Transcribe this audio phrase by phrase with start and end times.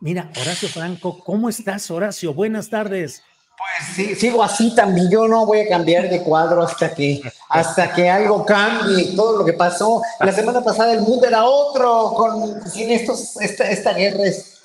[0.00, 2.34] Mira, Horacio Franco, ¿cómo estás, Horacio?
[2.34, 3.22] Buenas tardes.
[3.56, 5.08] Pues sí, sigo así también.
[5.10, 9.14] Yo no voy a cambiar de cuadro hasta que, hasta que algo cambie.
[9.14, 12.12] Todo lo que pasó la semana pasada, el mundo era otro.
[12.14, 14.60] Con sin estos, esta, esta guerra es,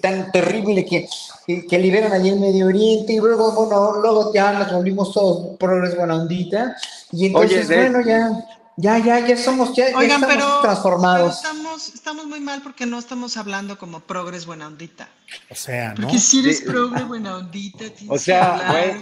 [0.00, 1.08] tan terrible que,
[1.46, 5.96] que, liberan allí en Medio Oriente y luego, bueno, luego ya nos volvimos todos progres
[5.96, 6.76] buena ondita.
[7.12, 8.44] Y entonces, bueno, ya
[8.76, 11.36] ya, ya, ya somos, ya, estamos transformados.
[11.36, 15.08] estamos, estamos muy mal porque no estamos hablando como progres buena ondita.
[15.48, 16.02] O sea, ¿no?
[16.02, 18.98] Porque si eres progres buena ondita, tienes o sea,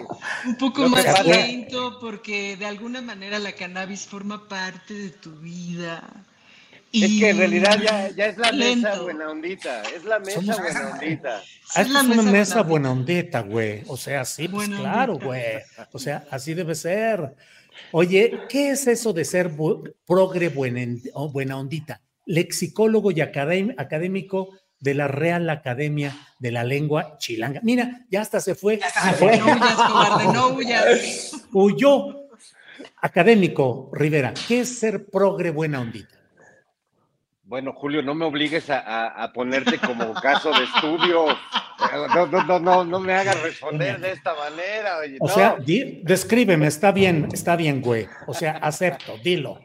[0.46, 6.02] un poco más lento porque de alguna manera la cannabis forma parte de tu vida.
[6.92, 10.90] es que en realidad ya, ya es la mesa buena ondita, es la mesa buena
[10.92, 11.42] ondita.
[11.76, 13.84] es, una mesa, buena ondita, güey.
[13.86, 15.62] O sea, sí, pues claro, güey.
[15.92, 17.34] O sea, así debe ser.
[17.92, 19.50] Oye, ¿qué es eso de ser
[20.06, 22.00] progre buena, ondita?
[22.26, 27.60] Lexicólogo y académico de la Real Academia de la Lengua Chilanga.
[27.62, 28.78] Mira, ya hasta se fue.
[28.78, 29.38] Ya fue.
[29.38, 31.32] No huyas, no huyas.
[31.52, 32.28] Huyó.
[33.00, 36.21] Académico, Rivera, ¿qué es ser progre buena ondita?
[37.52, 41.26] Bueno, Julio, no me obligues a, ponerte como caso de estudio.
[42.14, 44.96] No, no, no, no, me hagas responder de esta manera.
[45.20, 48.08] o sea, descríbeme, está bien, está bien, güey.
[48.26, 49.60] O sea, acepto, dilo.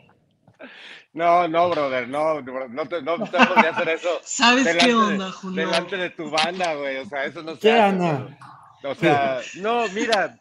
[1.14, 4.20] No, no, brother, no, no te, no te podía hacer eso.
[4.22, 5.66] ¿Sabes qué onda, Julio?
[5.66, 6.98] Delante de tu banda, güey.
[6.98, 8.38] O sea, eso no se ¿Qué, Ana?
[8.84, 10.38] O sea, no, mira,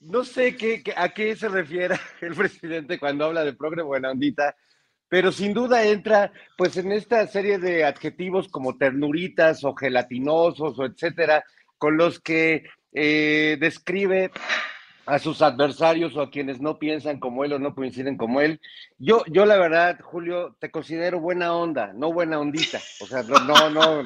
[0.00, 4.56] no sé qué, a qué se refiere el presidente cuando habla de progre buena ondita
[5.08, 10.84] pero sin duda entra pues en esta serie de adjetivos como ternuritas o gelatinosos o
[10.84, 11.44] etcétera,
[11.78, 14.30] con los que eh, describe
[15.08, 18.60] a sus adversarios o a quienes no piensan como él o no coinciden como él.
[18.98, 22.78] Yo, yo la verdad, Julio, te considero buena onda, no buena ondita.
[23.00, 24.04] O sea, no, no,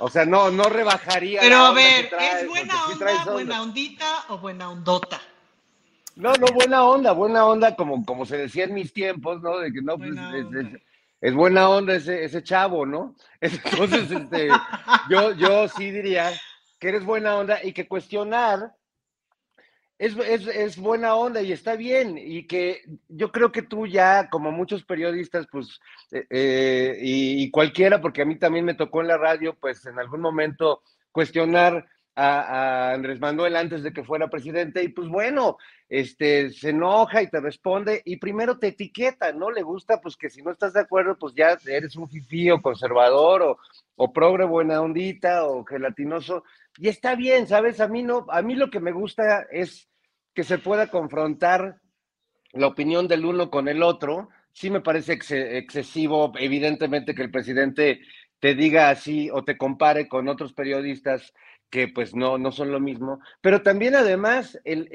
[0.00, 1.40] o sea, no, no rebajaría.
[1.40, 5.20] Pero a ver, ¿es buena onda, buena ondita o buena ondota?
[6.20, 9.58] No, no, buena onda, buena onda, como, como se decía en mis tiempos, ¿no?
[9.58, 10.10] De que no, pues
[11.22, 13.16] es, buena onda ese, ese chavo, ¿no?
[13.40, 14.48] Entonces, este,
[15.08, 16.30] yo, yo sí diría
[16.78, 18.74] que eres buena onda y que cuestionar
[20.00, 22.16] es, es, buena onda y está bien.
[22.18, 25.80] Y que yo creo que tú ya, como muchos periodistas, pues,
[26.10, 29.84] eh, eh, y, y, cualquiera, porque a mí también me tocó en la radio, pues
[29.86, 30.82] en algún momento
[31.12, 35.56] cuestionar a, Andrés Manuel antes de que fuera presidente y pues bueno,
[35.88, 39.50] este, se enoja y te responde y primero te etiqueta, ¿no?
[39.50, 42.60] Le gusta pues que si no estás de acuerdo pues ya eres un fifí o
[42.60, 43.58] conservador o,
[43.96, 46.44] o progre buena ondita o gelatinoso
[46.78, 47.80] y está bien, ¿sabes?
[47.80, 49.88] A mí no, a mí lo que me gusta es
[50.34, 51.80] que se pueda confrontar
[52.52, 54.28] la opinión del uno con el otro.
[54.52, 58.00] Sí me parece excesivo, evidentemente, que el presidente
[58.40, 61.34] te diga así o te compare con otros periodistas
[61.70, 64.88] que pues no, no son lo mismo, pero también además el,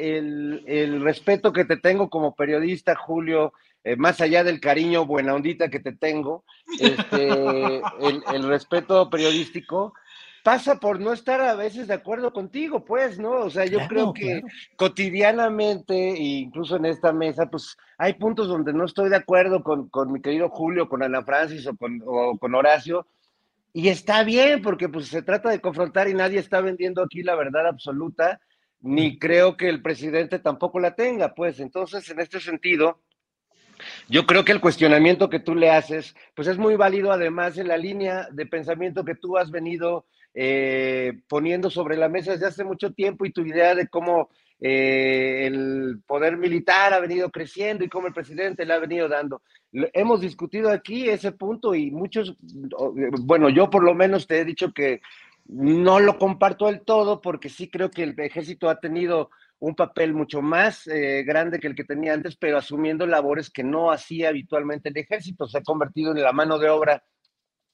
[0.67, 5.69] el, respeto que te tengo como periodista, Julio, eh, más allá del cariño buena ondita
[5.69, 6.43] que te tengo,
[6.79, 7.29] este,
[8.33, 9.93] el, respeto periodístico
[10.43, 13.31] pasa por no estar a veces de acuerdo contigo, pues, ¿no?
[13.31, 14.43] O sea, yo creo que
[14.75, 19.89] cotidianamente, e incluso en esta mesa, pues hay puntos donde no estoy de acuerdo con,
[19.89, 23.07] con mi querido Julio, con Ana Francis o con, o con Horacio,
[23.77, 27.35] y está bien, porque pues se trata de confrontar y nadie está vendiendo aquí la
[27.35, 28.39] verdad absoluta,
[28.79, 31.59] ni creo que el presidente tampoco la tenga, pues.
[31.59, 33.01] Entonces en este sentido,
[34.07, 37.67] Yo creo que el cuestionamiento que tú le haces, pues es muy válido además en
[37.67, 42.63] la línea de pensamiento que tú has venido eh, poniendo sobre la mesa desde hace
[42.63, 44.29] mucho tiempo y tu idea de cómo
[44.59, 49.41] eh, el poder militar ha venido creciendo y cómo el presidente le ha venido dando.
[49.71, 52.35] Hemos discutido aquí ese punto y muchos,
[53.21, 55.01] bueno, yo por lo menos te he dicho que
[55.47, 59.29] no lo comparto del todo porque sí creo que el ejército ha tenido
[59.59, 63.63] un papel mucho más eh, grande que el que tenía antes, pero asumiendo labores que
[63.63, 65.47] no hacía habitualmente el ejército.
[65.47, 67.03] Se ha convertido en la mano de obra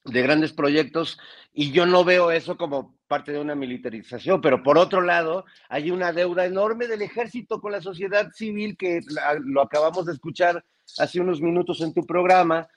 [0.06, 1.20] de grandes proyectos
[1.54, 5.92] y yo no veo eso como parte de una militarización, pero por otro lado hay
[5.92, 9.02] una deuda enorme del ejército con la sociedad civil que
[9.44, 10.64] lo acabamos de escuchar
[10.98, 12.68] hace unos minutos en tu programa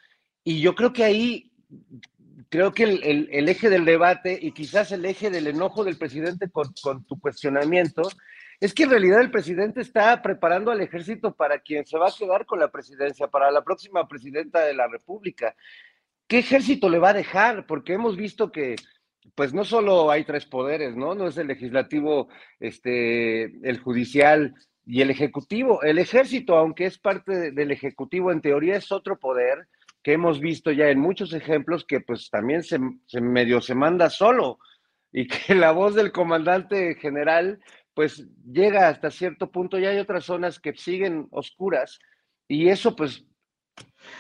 [0.42, 1.50] y yo creo que ahí
[2.50, 6.72] creo que el, eje del debate y quizás el eje del enojo del presidente con,
[6.82, 8.02] con tu cuestionamiento
[8.60, 12.14] es que en realidad el presidente está preparando al ejército para quien se va a
[12.16, 15.54] quedar con la presidencia, para la próxima presidenta de la República.
[16.26, 17.66] ¿Qué ejército le va a dejar?
[17.66, 18.76] Porque hemos visto que,
[19.34, 21.14] pues no solo hay tres poderes, ¿no?
[21.14, 22.28] No es el legislativo,
[22.60, 24.54] este, el judicial
[24.86, 25.82] y el ejecutivo.
[25.82, 29.68] El ejército, aunque es parte del ejecutivo, en teoría es otro poder
[30.04, 34.10] que hemos visto ya en muchos ejemplos que pues también se, se medio se manda
[34.10, 34.58] solo
[35.10, 37.58] y que la voz del comandante general
[37.94, 41.98] pues llega hasta cierto punto y hay otras zonas que siguen oscuras
[42.46, 43.24] y eso pues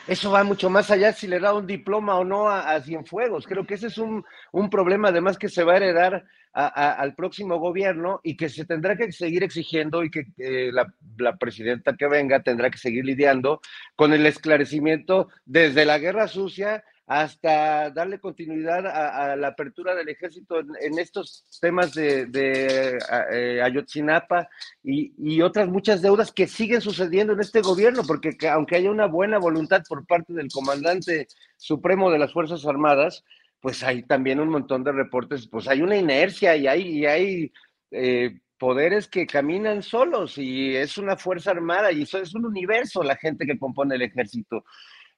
[0.06, 3.46] eso va mucho más allá si le da un diploma o no a, Cienfuegos.
[3.46, 4.24] Creo que ese es un,
[4.70, 9.10] problema además que se va a heredar al próximo gobierno y que se tendrá que
[9.10, 10.26] seguir exigiendo y que
[10.72, 13.60] la, la, presidenta que venga tendrá que seguir lidiando
[13.96, 20.60] con el esclarecimiento desde la guerra sucia hasta darle continuidad a, la apertura del ejército
[20.60, 22.98] en, estos temas de,
[23.32, 24.48] eh, Ayotzinapa
[24.82, 29.38] y, otras muchas deudas que siguen sucediendo en este gobierno, porque aunque haya una buena
[29.38, 33.24] voluntad por parte del comandante supremo de las Fuerzas Armadas,
[33.60, 37.52] pues hay también un montón de reportes, pues hay una inercia y hay, y hay
[37.90, 43.02] eh, poderes que caminan solos y es una fuerza armada y eso es un universo
[43.02, 44.64] la gente que compone el ejército.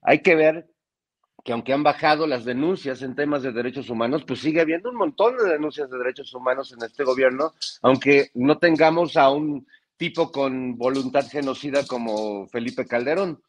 [0.02, 0.66] Hay que ver
[1.46, 4.96] que aunque han bajado las denuncias en temas de derechos humanos, pues sigue habiendo un
[4.96, 9.64] montón de denuncias de derechos humanos en este gobierno, aunque no tengamos a un
[9.96, 13.40] tipo con voluntad genocida como Felipe Calderón.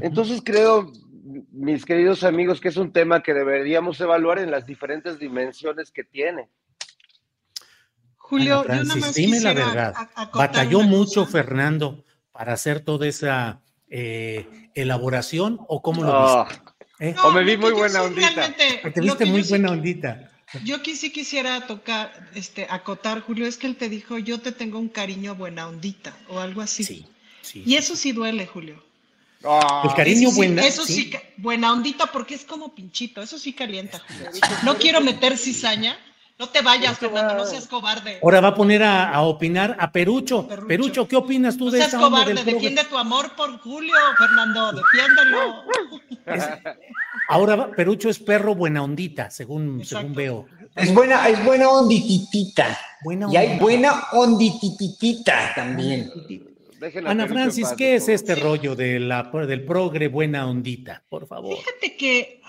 [0.00, 0.92] Entonces creo,
[1.50, 6.04] mis queridos amigos, que es un tema que deberíamos evaluar en las diferentes dimensiones que
[6.04, 6.48] tiene.
[8.16, 8.64] Julio,
[9.12, 9.94] dime la verdad.
[10.32, 16.63] ¿Batalló mucho Fernando para hacer toda esa eh, elaboración o cómo lo ah, viste?
[17.00, 17.14] ¿Eh?
[17.24, 18.54] o me vi muy buena ondita.
[18.54, 20.30] Te viste muy buena ondita.
[20.62, 24.78] Yo sí quisiera tocar, este, acotar, Julio, es que él te dijo, yo te tengo
[24.78, 26.84] un cariño buena ondita, o algo así.
[26.84, 27.06] Sí,
[27.42, 27.62] sí.
[27.66, 28.82] Y eso sí duele, Julio.
[29.44, 29.82] Ah.
[29.84, 30.64] el cariño buena.
[30.64, 34.30] Eso sí, buena ondita, porque es como pinchito, eso sí calienta, Julio.
[34.62, 35.98] No quiero meter cizaña,
[36.38, 38.18] no te vayas, Fernando, no seas cobarde.
[38.22, 40.48] Ahora va a poner a, opinar a Perucho.
[40.66, 41.06] Perucho.
[41.06, 41.96] ¿qué opinas tú de eso?
[41.96, 45.64] No seas cobarde, defiende tu amor por Julio, Fernando, defiéndelo.
[47.28, 50.46] ahora Perucho es perro buena ondita, según, según veo.
[50.74, 52.78] Es buena, es buena ondititita.
[53.30, 56.10] y hay buena ondititita también.
[57.06, 61.02] Ana Francis, ¿qué es este rollo de la, del progre buena ondita?
[61.08, 61.56] Por favor.
[61.56, 62.40] Fíjate que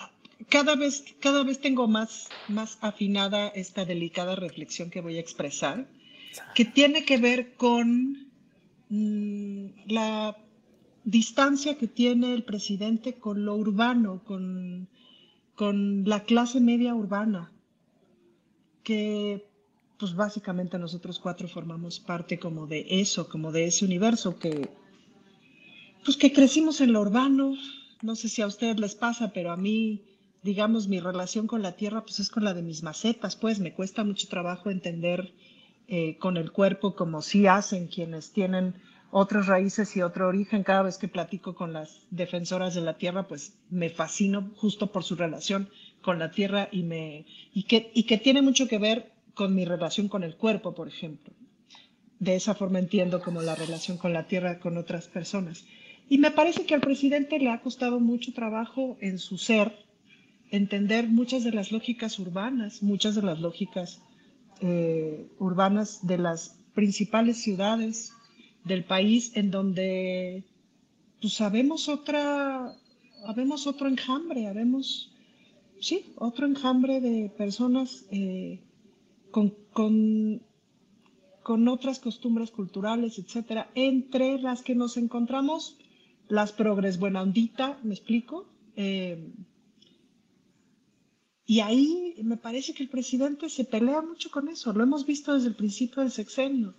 [0.50, 5.88] cada vez, cada vez tengo más, más afinada esta delicada reflexión que voy a expresar,
[6.54, 8.30] que tiene que ver con
[8.90, 10.38] mm, la
[11.04, 14.88] distancia que tiene el presidente con lo urbano, con,
[15.56, 17.52] con la clase media urbana,
[18.84, 19.48] que
[19.98, 24.70] pues básicamente nosotros cuatro formamos parte como de eso, como de ese universo que
[26.04, 27.56] pues que crecimos en lo urbano,
[28.04, 30.04] no sé si a ustedes les pasa, pero a mí
[30.46, 33.74] digamos, mi relación con la tierra, pues es con la de mis macetas, pues me
[33.74, 35.34] cuesta mucho trabajo entender
[35.88, 38.76] eh, con el cuerpo como sí hacen quienes tienen
[39.10, 40.62] otras raíces y otro origen.
[40.62, 45.04] Cada vez que platico con las defensoras de la tierra, pues me fascino justo por
[45.04, 45.68] su relación
[46.04, 49.66] con la tierra y, me, y, que, y que tiene mucho que ver con mi
[49.66, 51.34] relación con el cuerpo, por ejemplo.
[52.20, 55.66] De esa forma entiendo como la relación con la tierra con otras personas.
[56.08, 59.85] Y me parece que al presidente le ha costado mucho trabajo en su ser
[60.52, 64.02] entender muchas de las lógicas urbanas, muchas de las lógicas
[64.62, 68.14] eh, urbanas de las principales ciudades
[68.64, 70.44] del país en donde
[71.22, 72.76] pues sabemos otra,
[73.26, 75.12] habemos otro enjambre, habemos,
[75.80, 78.60] sí, otro enjambre de personas eh,
[79.32, 80.42] con, con,
[81.42, 85.78] con, otras costumbres culturales, etcétera, entre las que nos encontramos
[86.28, 88.46] las progres buena ondita, ¿me explico?
[88.76, 89.18] Eh,
[91.46, 95.34] y ahí me parece que el presidente se pelea mucho con eso, lo hemos visto
[95.34, 96.76] desde el principio del sexenio.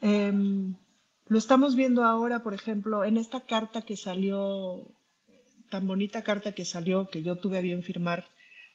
[0.00, 0.74] Em,
[1.28, 4.94] lo estamos viendo ahora, por ejemplo, en esta carta que salió,
[5.70, 8.28] tan bonita carta que salió, que yo tuve a bien firmar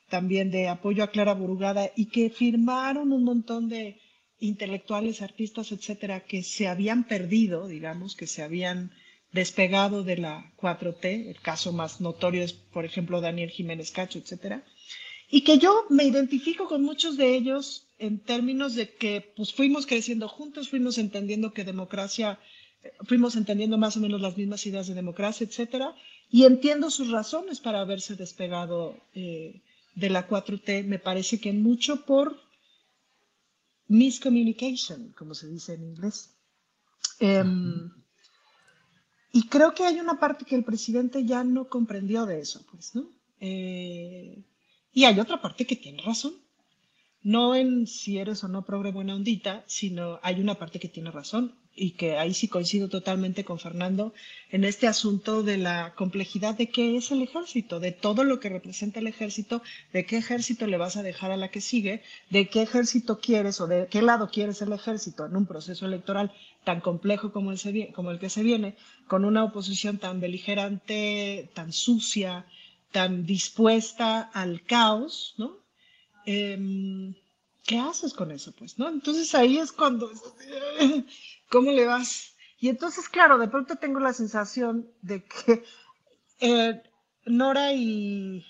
[0.09, 3.99] también de apoyo a Clara Burugada y que firmaron un montón de
[4.39, 8.91] intelectuales, artistas, etcétera, que se habían perdido, digamos, que se habían
[9.31, 11.29] despegado de la 4T.
[11.29, 14.63] El caso más notorio es, por ejemplo, Daniel Jiménez Cacho, etcétera.
[15.31, 19.85] Y que yo me identifico con muchos de ellos en términos de que pues fuimos
[19.85, 22.37] creciendo juntos, fuimos entendiendo que democracia,
[23.07, 25.95] fuimos entendiendo más o menos las mismas ideas de democracia, etcétera,
[26.29, 29.61] y entiendo sus razones para haberse despegado eh,
[29.95, 32.37] de la 4T, me parece que mucho por
[33.87, 36.35] miscommunication, como se dice en inglés.
[37.19, 37.89] Em,
[39.31, 42.95] y creo que hay una parte que el presidente ya no comprendió de eso, pues,
[42.95, 43.09] ¿no?
[43.39, 44.43] Eh,
[44.93, 46.33] y hay otra parte que tiene razón.
[47.23, 51.11] No en si eres o no progre buena ondita, sino hay una parte que tiene
[51.11, 54.13] razón y que ahí sí coincido totalmente con Fernando
[54.49, 58.49] en este asunto de la complejidad de qué es el ejército, de todo lo que
[58.49, 59.61] representa el ejército,
[59.93, 63.61] de qué ejército le vas a dejar a la que sigue, de qué ejército quieres
[63.61, 66.33] o de qué lado quieres el ejército en un proceso electoral
[66.63, 67.59] tan complejo como el,
[67.93, 68.75] como el que se viene,
[69.07, 72.45] con una oposición tan beligerante, tan sucia,
[72.91, 75.57] tan dispuesta al caos, ¿no?
[76.25, 77.15] Em,
[77.65, 78.89] ¿Qué haces con eso, pues, no?
[78.89, 80.11] Entonces ahí es cuando,
[81.49, 82.35] ¿cómo le vas?
[82.59, 85.63] Y entonces, claro, de pronto tengo la sensación de que
[86.39, 86.81] eh,
[87.25, 88.45] Nora y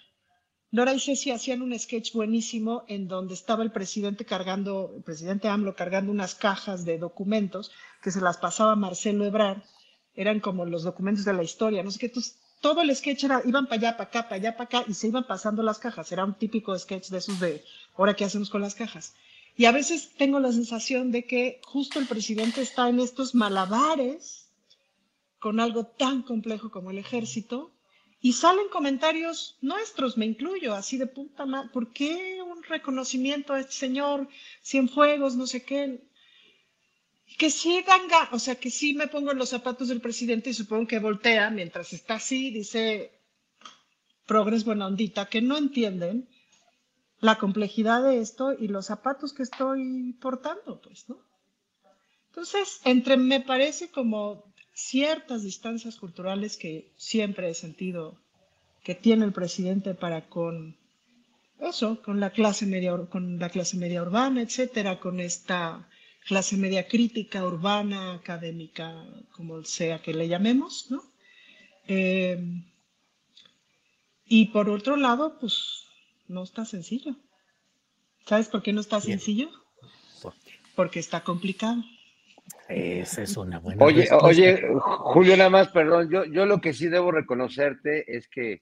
[0.72, 5.50] Nora y Ceci hacían un sketch buenísimo en donde estaba el presidente cargando, el presidente
[5.50, 7.72] AMLO cargando unas cajas de documentos
[8.02, 9.64] que se las pasaba Marcelo Ebrard,
[10.14, 13.42] eran como los documentos de la historia, no sé qué, entonces todo el sketch era,
[13.46, 16.12] iban para allá, para acá, para allá, para acá, y se iban pasando las cajas.
[16.12, 17.64] Era un típico sketch de esos de,
[17.98, 19.14] ahora qué hacemos con las cajas.
[19.58, 24.48] Y a veces tengo la sensación de que justo el presidente está en estos malabares
[25.40, 27.72] con algo tan complejo como el ejército,
[28.24, 33.60] y salen comentarios nuestros, me incluyo, así de puta madre, ¿por qué un reconocimiento a
[33.60, 34.28] este señor
[34.64, 36.00] Cienfuegos, no sé qué?
[37.38, 40.54] Que sí dan o sea, que sí me pongo en los zapatos del presidente y
[40.54, 43.12] supongo que voltea mientras está así, dice
[44.26, 46.28] progres buena ondita, que no entienden
[47.20, 51.20] la complejidad de esto y los zapatos que estoy portando, pues, ¿no?
[52.30, 58.18] Entonces, entre me parece como ciertas distancias culturales que siempre he sentido
[58.84, 60.78] que tiene el presidente para con
[61.60, 65.88] eso, con la clase media, con la clase media urbana, etcétera, con esta
[66.26, 71.04] clase media crítica, urbana, académica, como sea que le llamemos, ¿no?
[71.88, 72.40] Eh,
[74.26, 75.86] y por otro lado, pues
[76.28, 77.16] no está sencillo.
[78.26, 79.50] ¿Sabes por qué no está sencillo?
[80.76, 81.84] Porque está complicado.
[82.70, 83.84] Esa es una buena.
[83.84, 88.62] Oye, oye, Julio, nada más, perdón, yo, yo lo que sí debo reconocerte es que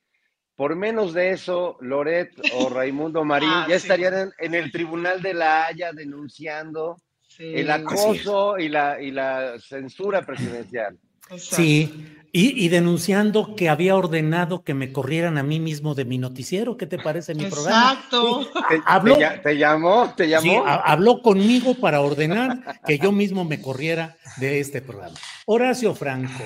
[0.59, 5.33] por menos de eso, Loret o Raimundo Marín ah, ya estarían en, el tribunal de
[5.33, 6.97] la Haya denunciando
[7.39, 10.98] el acoso y la, y la censura presidencial.
[11.38, 16.75] Sí, y, denunciando que había ordenado que me corrieran a mí mismo de mi noticiero.
[16.77, 17.93] ¿Qué te parece mi programa?
[17.93, 18.48] Exacto.
[19.43, 20.13] ¿Te, llamó?
[20.15, 20.43] ¿Te llamó?
[20.43, 25.15] Sí, habló conmigo para ordenar que yo mismo me corriera de este programa.
[25.46, 26.43] Horacio Franco,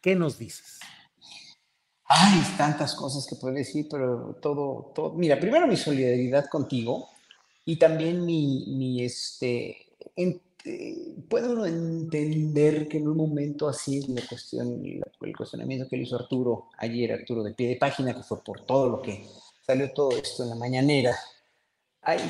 [0.00, 0.80] ¿qué nos dices?
[2.06, 5.14] Hay tantas cosas que puedo decir, pero todo, todo.
[5.14, 7.08] Mira, primero mi solidaridad contigo
[7.64, 9.91] y también mi, mi este,
[10.64, 16.16] eh, puedo entender que en un momento así, la cuestión, el cuestionamiento que le hizo
[16.16, 19.26] Arturo ayer, Arturo de pie de página, que fue por todo lo que
[19.66, 21.16] salió todo esto en la mañanera,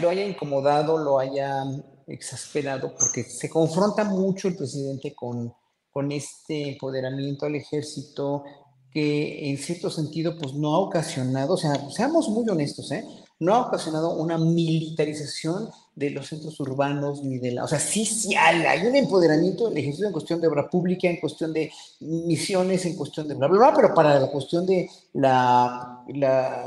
[0.01, 1.65] lo haya incomodado, lo haya
[2.07, 5.53] exasperado, porque se confronta mucho el presidente con,
[5.91, 8.45] con este empoderamiento al ejército
[8.91, 13.05] que en cierto sentido pues no ha ocasionado, o sea, seamos muy honestos, ¿eh?
[13.39, 17.65] no ha ocasionado una militarización de los centros urbanos ni de la...
[17.65, 21.21] O sea, sí, sí hay, un empoderamiento del ejército en cuestión de obra pública, en
[21.21, 21.71] cuestión de
[22.01, 26.05] misiones, en cuestión de bla, bla, bla, pero para la cuestión de la,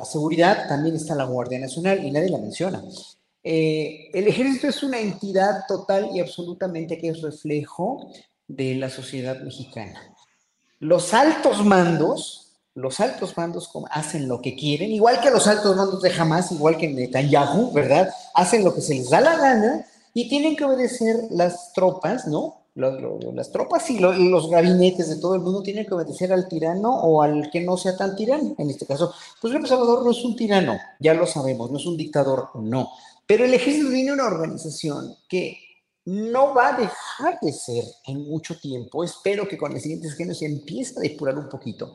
[0.04, 2.84] seguridad también está la Guardia Nacional y nadie la menciona.
[3.44, 8.10] Eh, el ejército es una entidad total y absolutamente que es reflejo
[8.48, 10.16] de la sociedad mexicana.
[10.80, 16.02] Los altos mandos los altos mandos hacen lo que quieren, igual que los altos mandos
[16.02, 18.10] de Hamas, igual que Netanyahu, ¿verdad?
[18.36, 22.66] Hacen lo que se les da la gana y tienen que obedecer las tropas, ¿no?
[22.76, 27.22] las tropas y los gabinetes de todo el mundo tienen que obedecer al tirano o
[27.22, 28.54] al que no sea tan tirano.
[28.58, 31.86] En este caso, pues López Salvador no es un tirano, ya lo sabemos, no es
[31.86, 32.92] un dictador, no.
[33.26, 35.58] Pero el ejército tiene una organización que
[36.06, 39.04] no va a dejar de ser en mucho tiempo.
[39.04, 41.94] Espero que con el siguiente sexenio se empiece a depurar un poquito.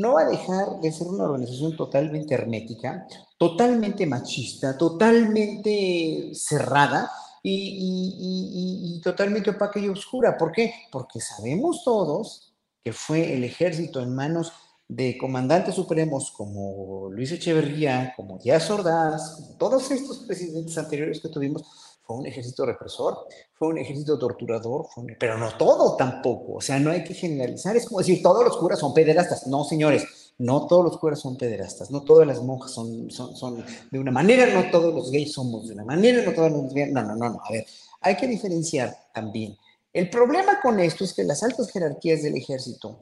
[0.00, 7.10] No va a dejar de ser una organización totalmente hermética, totalmente machista, totalmente cerrada
[7.42, 10.38] y, totalmente opaca y oscura.
[10.38, 10.72] ¿Por qué?
[10.90, 14.52] Porque sabemos todos que fue el ejército en manos
[14.88, 21.28] de comandantes supremos como Luis Echeverría, como Díaz Ordaz, como todos estos presidentes anteriores que
[21.28, 21.62] tuvimos,
[22.10, 23.18] fue un ejército represor,
[23.54, 24.88] fue un ejército torturador,
[25.20, 26.54] pero no todo tampoco.
[26.54, 27.76] O sea, no hay que generalizar.
[27.76, 29.46] Es como decir, todos los curas son pederastas.
[29.46, 33.64] No, señores, no todos los curas son pederastas, no todas las monjas son, son, son
[33.92, 37.02] de una manera, no todos los gays somos de una manera, no todos los No,
[37.04, 37.40] no, no, no.
[37.44, 37.64] A ver,
[38.00, 39.56] hay que diferenciar también.
[39.92, 42.98] El problema con esto es que las altas jerarquías del ejército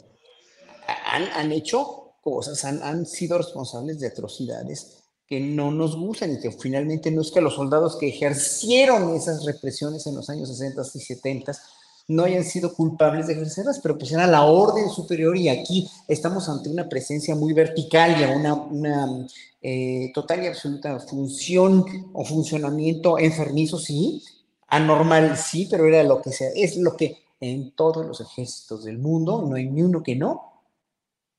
[1.07, 4.98] han, han hecho cosas, han, han sido responsables de atrocidades
[5.29, 9.45] que no nos gustan y que finalmente no es que los soldados que ejercieron esas
[9.45, 11.53] represiones en los años 60 y 70
[12.09, 16.49] no hayan sido culpables de ejercerlas, pero pues era la orden superior y aquí estamos
[16.49, 19.27] ante una presencia muy vertical y a una, una
[19.61, 24.23] eh, total y absoluta función o funcionamiento enfermizo, sí,
[24.69, 28.99] anormal, sí, pero era lo que sea, es lo que en todos los ejércitos del
[28.99, 30.48] mundo, no hay ni uno que no,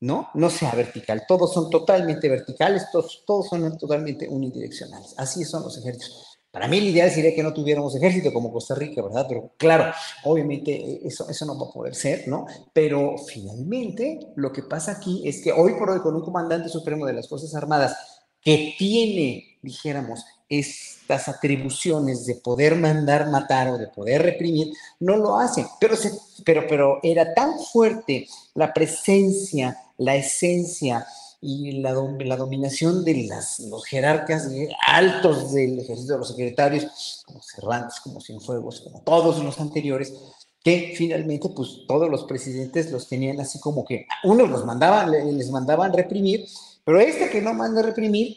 [0.00, 0.30] ¿no?
[0.34, 5.76] No sea vertical, todos son totalmente verticales, todos, todos son totalmente unidireccionales, así son los
[5.78, 6.38] ejércitos.
[6.50, 9.26] Para mí el ideal sería que no tuviéramos ejército como Costa Rica, ¿verdad?
[9.28, 9.92] Pero claro,
[10.24, 12.46] obviamente eh, eso, eso no va a poder ser, ¿no?
[12.72, 17.06] Pero finalmente lo que pasa aquí es que hoy por hoy con un comandante supremo
[17.06, 17.96] de las Fuerzas Armadas
[18.42, 25.38] que tiene, dijéramos, estas atribuciones de poder mandar matar o de poder reprimir, no lo
[25.38, 25.64] hace.
[25.80, 26.10] Pero, se,
[26.44, 31.06] pero, pero era tan fuerte la presencia, la esencia,
[31.42, 34.48] y la, la dominación de las, los jerarcas
[34.86, 40.12] altos del ejército de los secretarios, como Cervantes, como Cienfuegos, como todos los anteriores,
[40.62, 45.50] que finalmente pues todos los presidentes los tenían así como que unos los mandaban, les
[45.50, 46.46] mandaban reprimir,
[46.84, 48.36] pero este que no manda reprimir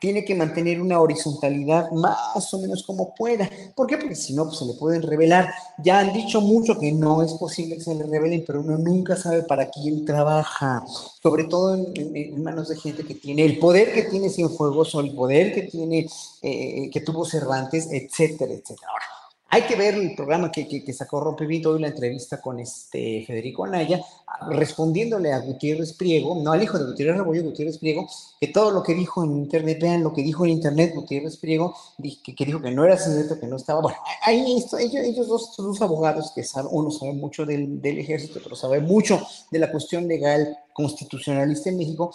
[0.00, 3.48] tiene que mantener una horizontalidad más o menos como pueda.
[3.74, 3.96] ¿Por qué?
[3.98, 5.52] Porque si no, pues se le pueden revelar.
[5.78, 9.16] Ya han dicho mucho que no es posible que se le revelen, pero uno nunca
[9.16, 10.84] sabe para quién trabaja,
[11.22, 15.14] sobre todo en, manos de gente que tiene el poder que tiene Cienfuegos o el
[15.14, 16.08] poder que tiene,
[16.42, 18.88] eh, que tuvo Cervantes, etcétera, etcétera.
[18.90, 19.21] Ahora,
[19.54, 23.66] hay que ver el programa que, que, sacó Rompevito hoy, la entrevista con este Federico
[23.66, 24.02] Anaya,
[24.48, 28.08] respondiéndole a Gutiérrez Priego, no al hijo de Gutiérrez Rebollo, Gutiérrez Priego,
[28.40, 31.76] que todo lo que dijo en Internet, vean lo que dijo en Internet Gutiérrez Priego,
[32.24, 33.82] que, que dijo que no era cierto, que no estaba.
[33.82, 37.98] Bueno, ahí esto, ellos, ellos dos, dos abogados que saben, uno sabe mucho del, del
[37.98, 42.10] ejército, otro sabe mucho de la cuestión legal constitucionalista en México,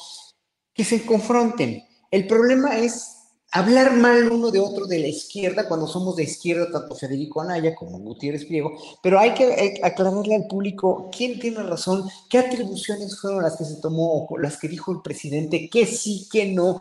[0.74, 1.84] que se confronten.
[2.10, 3.17] El problema es
[3.52, 7.74] hablar mal uno de otro de la izquierda cuando somos de izquierda, tanto Federico Anaya
[7.76, 13.44] como Gutiérrez Priego, pero hay que aclararle al público quién tiene razón, qué atribuciones fueron
[13.44, 16.78] las que se tomó, las que dijo el presidente, qué sí, qué no,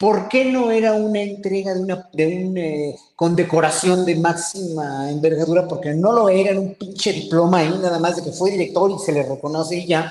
[0.00, 5.68] ¿Por qué no era una entrega de una de un, eh, condecoración de máxima envergadura?
[5.68, 8.90] Porque no lo era, era un pinche diploma ahí, nada más de que fue director
[8.90, 10.10] y se le reconoce y ya.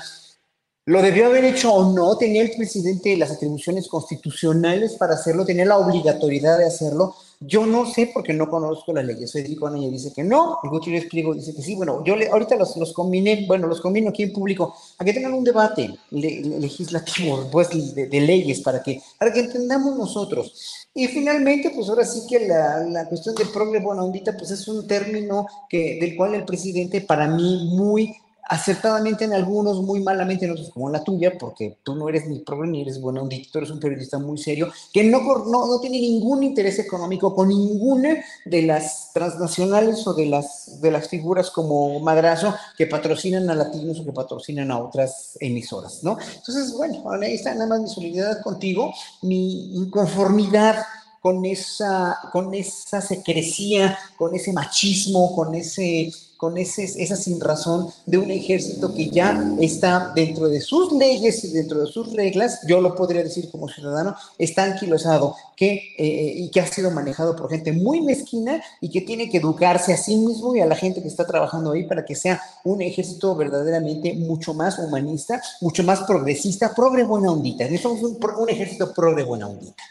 [0.86, 2.16] ¿Lo debió haber hecho o no?
[2.16, 5.44] ¿Tenía el presidente las atribuciones constitucionales para hacerlo?
[5.44, 7.14] ¿Tenía la obligatoriedad de hacerlo?
[7.38, 9.30] Yo no sé porque no conozco las leyes.
[9.30, 11.74] Federico Anaya dice que no, Gutiérrez Pliego dice que sí.
[11.74, 15.12] Bueno, yo le, ahorita los, los combiné, bueno, los combino aquí en público, a que
[15.12, 20.86] tengan un debate legislativo, pues, de, leyes, para que, para que entendamos nosotros.
[20.94, 24.66] Y finalmente, pues ahora sí que la, la cuestión de progre buena ondita, pues es
[24.66, 28.16] un término que, del cual el presidente, para mí, muy
[28.50, 32.26] acertadamente en algunos, muy malamente en otros, como en la tuya, porque tú no eres
[32.26, 35.80] ni progre ni eres buena tú eres un periodista muy serio, que no, no, no,
[35.80, 41.48] tiene ningún interés económico con ninguna de las transnacionales o de las, de las figuras
[41.52, 46.18] como Madrazo que patrocinan a latinos o que patrocinan a otras emisoras, ¿no?
[46.34, 50.84] Entonces, bueno, ahí está nada más mi solidaridad contigo, mi inconformidad
[51.20, 57.88] con esa, con esa secrecía, con ese machismo, con ese con ese, esa sin razón
[58.06, 62.60] de un ejército que ya está dentro de sus leyes y dentro de sus reglas,
[62.66, 67.36] yo lo podría decir como ciudadano, está anquilosado que, eh, y que ha sido manejado
[67.36, 70.76] por gente muy mezquina y que tiene que educarse a sí mismo y a la
[70.76, 75.84] gente que está trabajando ahí para que sea un ejército verdaderamente mucho más humanista, mucho
[75.84, 77.64] más progresista, progre buena ondita.
[77.64, 79.84] Necesitamos un, un ejército progre buena ondita.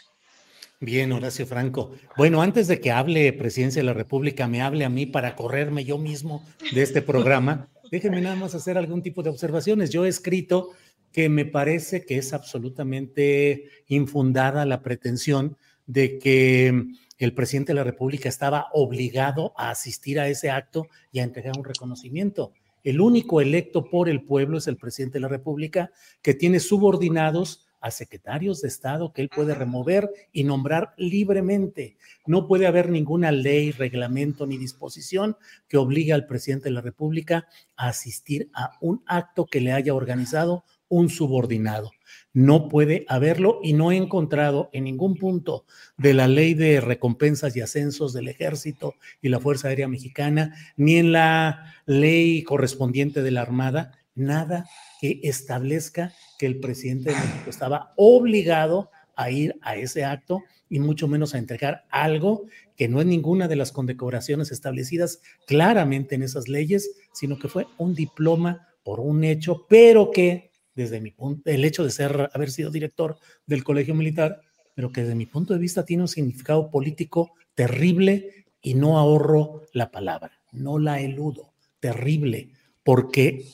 [0.82, 1.92] Bien, Horacio Franco.
[2.16, 5.84] Bueno, antes de que hable Presidencia de la República, me hable a mí para correrme
[5.84, 9.90] yo mismo de este programa, déjenme nada más hacer algún tipo de observaciones.
[9.90, 10.70] Yo he escrito
[11.12, 16.86] que me parece que es absolutamente infundada la pretensión de que
[17.18, 21.58] el presidente de la República estaba obligado a asistir a ese acto y a entregar
[21.58, 22.54] un reconocimiento.
[22.84, 27.66] El único electo por el pueblo es el presidente de la República, que tiene subordinados
[27.80, 31.96] a secretarios de Estado que él puede remover y nombrar libremente.
[32.26, 35.36] No puede haber ninguna ley, reglamento ni disposición
[35.68, 39.94] que obligue al presidente de la República a asistir a un acto que le haya
[39.94, 41.92] organizado un subordinado.
[42.32, 45.64] No puede haberlo y no he encontrado en ningún punto
[45.96, 50.96] de la ley de recompensas y ascensos del ejército y la Fuerza Aérea Mexicana, ni
[50.96, 54.68] en la ley correspondiente de la Armada, nada
[55.00, 60.80] que establezca que el presidente de México estaba obligado a ir a ese acto y
[60.80, 66.22] mucho menos a entregar algo que no es ninguna de las condecoraciones establecidas claramente en
[66.22, 71.42] esas leyes, sino que fue un diploma por un hecho, pero que desde mi punto,
[71.50, 74.40] el hecho de ser, haber sido director del colegio militar,
[74.74, 79.66] pero que desde mi punto de vista tiene un significado político terrible y no ahorro
[79.74, 83.44] la palabra, no la eludo, terrible, porque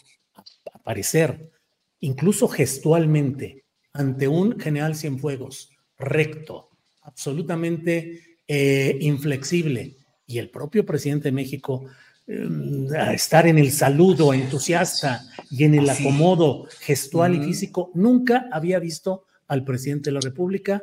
[0.72, 1.50] aparecer
[2.00, 6.70] incluso gestualmente, ante un general Cienfuegos recto,
[7.02, 11.86] absolutamente eh, inflexible, y el propio presidente de México
[12.98, 18.80] a estar en el saludo entusiasta y en el acomodo gestual y físico, nunca había
[18.80, 20.82] visto al presidente de la República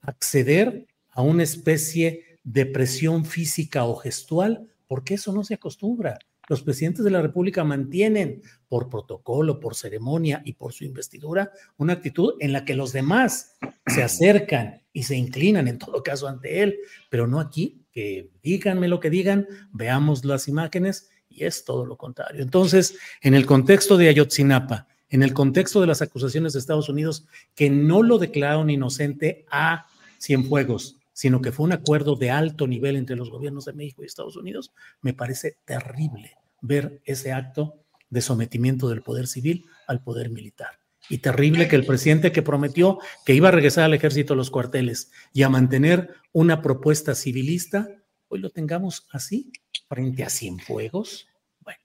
[0.00, 6.62] acceder a una especie de presión física o gestual, porque eso no se acostumbra los
[6.62, 12.34] presidentes de la República mantienen por protocolo, por ceremonia y por su investidura una actitud
[12.40, 16.78] en la que los demás se acercan y se inclinan en todo caso ante él,
[17.08, 21.96] pero no aquí, que díganme lo que digan, veamos las imágenes y es todo lo
[21.96, 22.42] contrario.
[22.42, 27.26] Entonces, en el contexto de Ayotzinapa, en el contexto de las acusaciones de Estados Unidos
[27.54, 29.86] que no lo declararon inocente a
[30.18, 34.06] Cienfuegos, sino que fue un acuerdo de alto nivel entre los gobiernos de México y
[34.06, 40.30] Estados Unidos, me parece terrible ver ese acto de sometimiento del poder civil al poder
[40.30, 40.78] militar.
[41.08, 44.50] Y terrible que el presidente que prometió que iba a regresar al ejército a los
[44.50, 47.88] cuarteles y a mantener una propuesta civilista,
[48.28, 49.50] hoy lo tengamos así,
[49.88, 51.26] frente a Cienfuegos.
[51.60, 51.80] Bueno.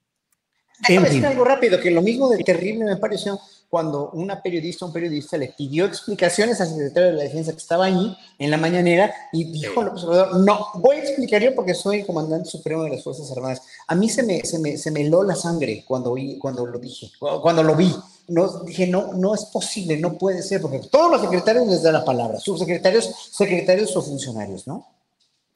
[0.86, 4.92] Déjame decir algo rápido, que lo mismo de terrible me pareció cuando una periodista, un
[4.92, 9.12] periodista le pidió explicaciones al secretario de la Defensa que estaba allí en la mañanera
[9.32, 12.90] y dijo López Obrador, no, voy a explicar yo porque soy el comandante supremo de
[12.90, 13.62] las Fuerzas Armadas.
[13.86, 17.10] A mí se me, se me, se me heló la sangre cuando, cuando lo dije,
[17.18, 17.94] cuando lo vi.
[18.28, 21.92] No, dije, no, no es posible, no puede ser, porque todos los secretarios les da
[21.92, 24.86] la palabra, subsecretarios, secretarios o funcionarios, ¿no?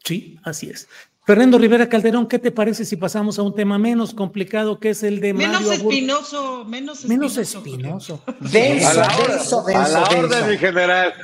[0.02, 0.88] Sí, así es.
[1.24, 5.04] Fernando Rivera Calderón, ¿qué te parece si pasamos a un tema menos complicado que es
[5.04, 8.24] el de menos espinoso, menos espinoso, menos espinoso.
[8.40, 11.14] Denso, a la, denso, denso, a la orden, mi general.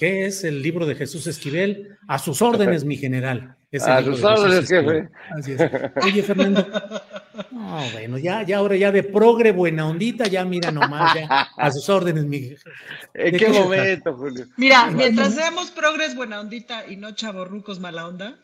[0.00, 1.96] ¿Qué es el libro de Jesús Esquivel?
[2.08, 3.56] A sus órdenes, mi general.
[3.80, 5.08] a sus órdenes, jefe.
[5.30, 5.60] Así es.
[6.02, 6.66] Oye, Fernando.
[7.52, 11.70] No, bueno, ya, ya ahora ya de progre buena ondita, ya mira nomás, ya a
[11.70, 12.52] sus órdenes, mi
[13.14, 14.46] ¿En qué, momento, Julio?
[14.56, 18.40] Mira, mientras seamos progres buena ondita y no chavorrucos mala onda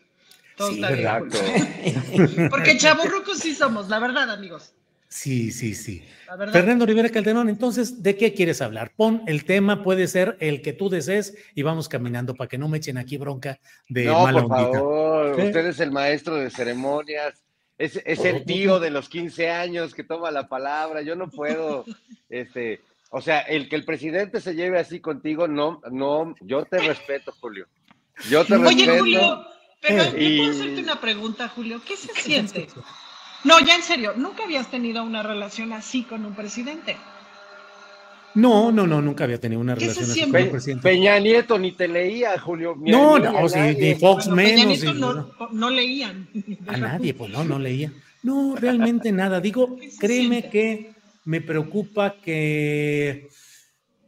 [0.57, 2.49] todo sí, está bien.
[2.51, 4.75] Porque chaburrucos sí somos, la verdad, amigos.
[5.15, 6.03] Sí, sí, sí.
[6.51, 8.93] Fernando Rivera Calderón, entonces, ¿de qué quieres hablar?
[8.97, 12.69] Pon el tema, puede ser el que tú desees y vamos caminando para que no
[12.69, 17.45] me echen aquí bronca de no, por favor, usted es el maestro de ceremonias,
[17.79, 21.85] es, es el tío de los 15 años que toma la palabra, yo no puedo,
[22.29, 26.79] este, o sea, el que el presidente se lleve así contigo, no, no, yo te
[26.79, 27.69] respeto, Julio.
[28.29, 28.69] Yo te respeto.
[28.69, 29.47] Oye, Julio,
[29.87, 31.81] pero puedo hacerte una pregunta, Julio.
[31.87, 32.69] ¿Qué se siente?
[33.45, 36.97] No, ya en serio, ¿nunca habías tenido una relación así con un presidente?
[38.35, 40.83] No, no, no, nunca había tenido una relación así con un presidente.
[40.83, 42.75] Peña Nieto ni te leía, Julio.
[42.77, 44.53] no, no, ni Fox menos.
[44.53, 46.29] Peña Nieto no, no, leían.
[46.67, 47.93] A nadie, pues no, no leía.
[48.23, 49.41] No, realmente nada.
[49.41, 50.93] Digo, créeme que
[51.25, 53.29] me preocupa que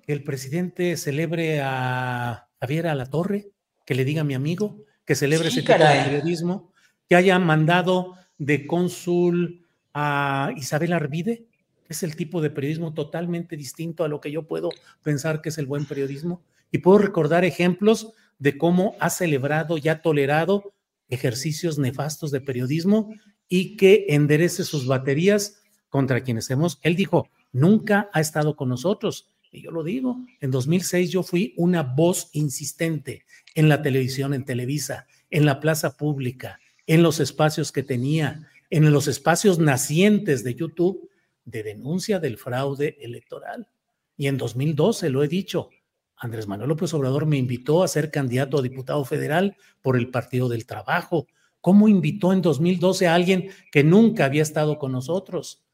[0.06, 3.50] el presidente celebre a Javier a la Torre,
[3.84, 6.72] que le diga a mi amigo, que celebre ese tipo de periodismo,
[7.08, 11.46] que haya mandado de cónsul a Isabel Arvide,
[11.86, 14.70] que es el tipo de periodismo totalmente distinto a lo que yo puedo
[15.02, 16.42] pensar que es el buen periodismo.
[16.72, 20.74] Y puedo recordar ejemplos de cómo ha celebrado y ha tolerado
[21.08, 23.14] ejercicios nefastos de periodismo
[23.48, 26.80] y que enderece sus baterías contra quienes hemos.
[26.82, 29.28] Él dijo, nunca ha estado con nosotros.
[29.52, 33.24] Y yo lo digo, en 2006 yo fui una voz insistente
[33.56, 38.92] en la televisión, en Televisa, en la plaza pública, en los espacios que tenía, en
[38.92, 41.10] los espacios nacientes de YouTube
[41.44, 43.68] de denuncia del fraude electoral.
[44.16, 45.70] Y en 2012, lo he dicho,
[46.16, 50.48] Andrés Manuel López Obrador me invitó a ser candidato a diputado federal por el Partido
[50.48, 51.26] del Trabajo.
[51.62, 55.64] ¿Cómo invitó en 2012 a alguien que nunca había estado con nosotros?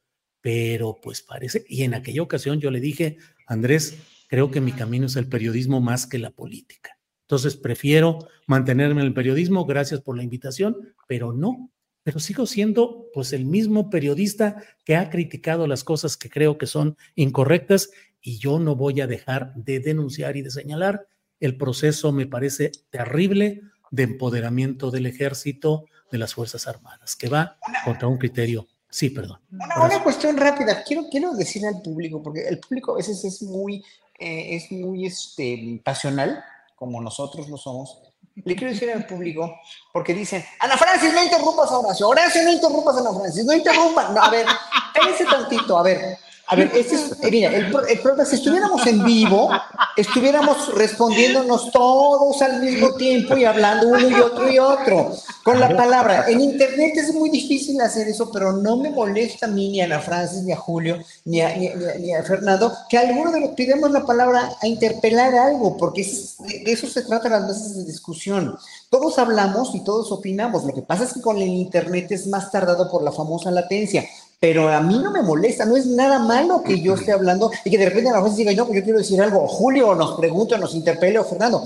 [0.40, 5.07] Pero pues parece, y en aquella ocasión yo le dije, Andrés, creo que mi camino
[5.07, 6.99] es el periodismo más que la política.
[7.33, 11.71] Entonces prefiero mantenerme en el periodismo, gracias por la invitación, pero no,
[12.03, 16.66] pero sigo siendo pues el mismo periodista que ha criticado las cosas que creo que
[16.66, 17.88] son incorrectas
[18.21, 21.07] y yo no voy a dejar de denunciar y de señalar.
[21.40, 27.57] El proceso me parece terrible de empoderamiento del ejército, de las Fuerzas Armadas, que va
[27.87, 28.68] contra un criterio.
[28.90, 29.38] Sí, perdón.
[29.51, 30.85] Una, cuestión rápida.
[30.87, 33.83] Quiero, quiero decir al público, porque el público a veces es muy,
[34.18, 36.45] eh, es muy este, pasional,
[36.83, 38.03] como nosotros lo somos
[38.35, 39.55] le quiero decir al público,
[39.92, 43.53] porque dicen, Ana Francis, no interrumpas a Horacio, Horacio, no interrumpas a Ana Francis, no
[43.53, 44.16] interrumpas.
[44.16, 44.47] a ver,
[44.87, 46.18] espérense tantito, a ver,
[46.53, 49.49] a ver, este es, mira, el, el, si estuviéramos en vivo,
[49.97, 55.75] estuviéramos respondiéndonos todos al mismo tiempo y hablando uno y otro y otro, con la
[55.75, 56.27] palabra.
[56.29, 59.87] En internet es muy difícil hacer eso, pero no me molesta a mí, ni a
[59.87, 63.91] Ana Francis, ni a Julio, ni a, ni, a, Fernando, que alguno de los pidamos
[63.91, 68.59] la palabra a interpelar algo, porque de eso se trata las veces de discusión.
[68.91, 70.65] Todos hablamos y todos opinamos.
[70.65, 74.05] Lo que pasa es que con el internet es más tardado por la famosa latencia
[74.43, 77.71] pero a mí no me molesta, no es nada malo que yo esté hablando y
[77.71, 79.95] que de repente a la vez diga, no, pues yo quiero decir algo, o Julio
[79.95, 81.63] nos pregunte, nos interpele, o Fernando.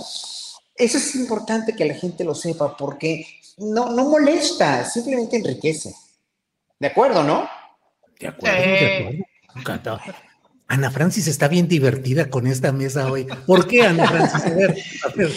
[0.74, 5.94] Eso es importante que la gente lo sepa, porque no, no molesta, simplemente enriquece.
[6.78, 7.48] ¿De acuerdo, no?
[8.20, 9.98] De acuerdo, de acuerdo.
[10.68, 13.26] Ana Francis está bien divertida con esta mesa hoy.
[13.46, 14.44] ¿Por qué, Ana Francis?
[14.44, 15.32] A ver, a ver.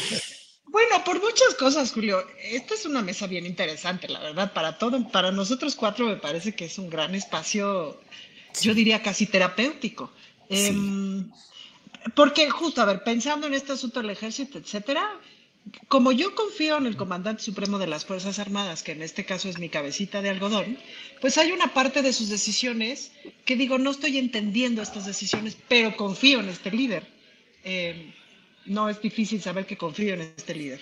[0.71, 2.23] Bueno, por muchas cosas, Julio.
[2.43, 4.53] Esta es una mesa bien interesante, la verdad.
[4.53, 7.99] Para todo, para nosotros cuatro me parece que es un gran espacio,
[8.62, 10.12] yo diría casi terapéutico.
[10.47, 11.29] Em,
[12.15, 15.19] porque justo, a ver, pensando en este asunto del ejército, etcétera,
[15.88, 19.49] como yo confío en el comandante supremo de las Fuerzas Armadas, que en este caso
[19.49, 20.77] es mi cabecita de algodón,
[21.19, 23.12] pues hay una parte de sus decisiones
[23.45, 27.08] que digo, no estoy entendiendo estas decisiones, pero confío en este líder.
[27.63, 28.13] Eh,
[28.69, 30.79] no es difícil saber que confío en este líder.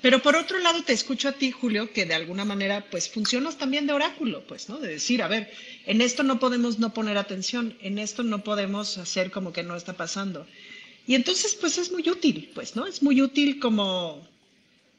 [0.00, 3.58] Pero por otro lado te escucho a ti, Julio, que de alguna manera pues funcionas
[3.58, 4.78] también de oráculo, pues, ¿no?
[4.78, 5.50] De decir, a ver,
[5.86, 9.74] en esto no podemos no poner atención, en esto no podemos hacer como que no
[9.74, 10.46] está pasando.
[11.06, 12.86] Y entonces pues es muy útil, pues, ¿no?
[12.86, 14.26] Es muy útil como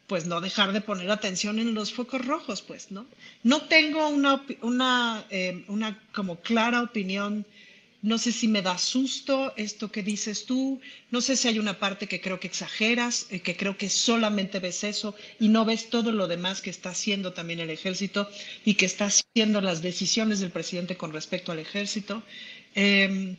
[0.07, 3.05] pues no dejar de poner atención en los focos rojos, pues, ¿no?
[3.43, 7.45] No tengo una, una, eh, una como clara opinión
[8.01, 10.79] no sé si me da susto esto que dices tú,
[11.11, 14.59] no sé si hay una parte que creo que exageras, eh, que creo que solamente
[14.59, 18.29] ves eso y no ves todo lo demás que está haciendo también el ejército
[18.63, 22.23] y que está haciendo las decisiones del presidente con respecto al ejército.
[22.73, 23.35] Em,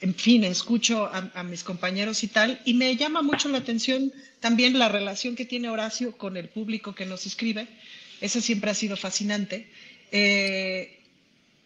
[0.00, 4.78] en fin, escucho a, mis compañeros y tal, y me llama mucho la atención también
[4.78, 7.66] la relación que tiene Horacio con el público que nos escribe.
[8.20, 9.68] Eso siempre ha sido fascinante.
[10.10, 10.99] Eh,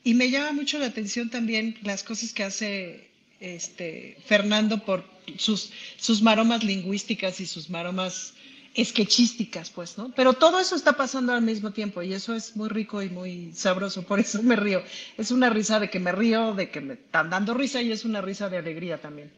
[0.04, 5.04] y me llama mucho la atención también las cosas que hace este, Fernando por
[5.38, 8.34] sus, sus maromas lingüísticas y sus maromas
[8.74, 10.12] esquechísticas, pues, ¿no?
[10.14, 13.52] Pero todo eso está pasando al mismo tiempo y eso es muy rico y muy
[13.54, 14.82] sabroso, por eso me río.
[15.16, 18.04] Es una risa de que me río, de que me están dando risa y es
[18.04, 19.30] una risa de alegría también.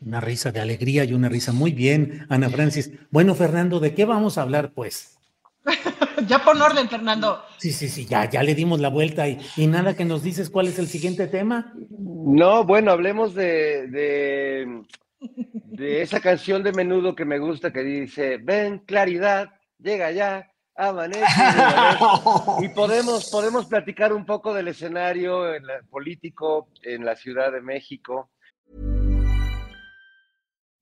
[0.00, 2.90] Una risa de alegría y una risa muy bien, Ana Francis.
[3.10, 5.16] Bueno, Fernando, ¿de qué vamos a hablar, pues?
[6.26, 7.42] ya pon orden, Fernando.
[7.58, 10.50] Sí, sí, sí, ya, ya le dimos la vuelta y, y nada que nos dices
[10.50, 11.72] cuál es el siguiente tema.
[11.90, 14.82] No, bueno, hablemos de, de,
[15.20, 21.24] de esa canción de menudo que me gusta que dice, ven, claridad, llega ya, amanece,
[22.62, 25.44] y podemos, podemos platicar un poco del escenario
[25.90, 28.30] político en la Ciudad de México.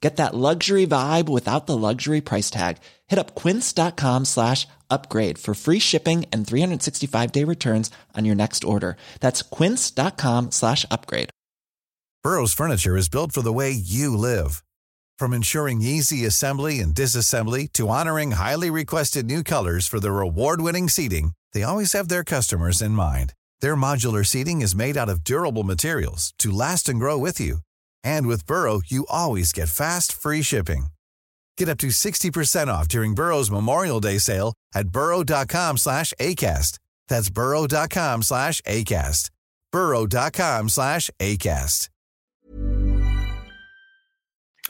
[0.00, 2.78] Get that luxury vibe without the luxury price tag.
[3.08, 8.64] Hit up quince.com slash upgrade for free shipping and 365 day returns on your next
[8.64, 8.96] order.
[9.20, 11.30] That's quince.com slash upgrade.
[12.22, 14.64] Burrow's furniture is built for the way you live.
[15.18, 20.60] From ensuring easy assembly and disassembly to honoring highly requested new colors for their award
[20.60, 23.34] winning seating, they always have their customers in mind.
[23.60, 27.58] Their modular seating is made out of durable materials to last and grow with you.
[28.08, 30.86] And with Burrow, you always get fast, free shipping.
[31.58, 36.78] Get up to 60% off during Burrow's Memorial Day sale at burrow.com slash ACAST.
[37.08, 39.30] That's burrow.com slash ACAST.
[39.72, 41.88] burrow.com slash ACAST.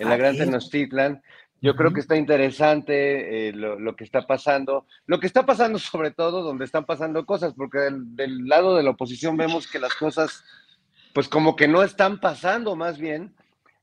[0.00, 1.20] En la Gran Tenochtitlan,
[1.60, 4.86] yo creo que está interesante eh, lo, lo, que está pasando.
[5.06, 8.84] Lo que está pasando sobre todo donde están pasando cosas, porque del, del lado de
[8.84, 10.44] la oposición vemos que las cosas
[11.18, 13.34] pues como que no están pasando más bien,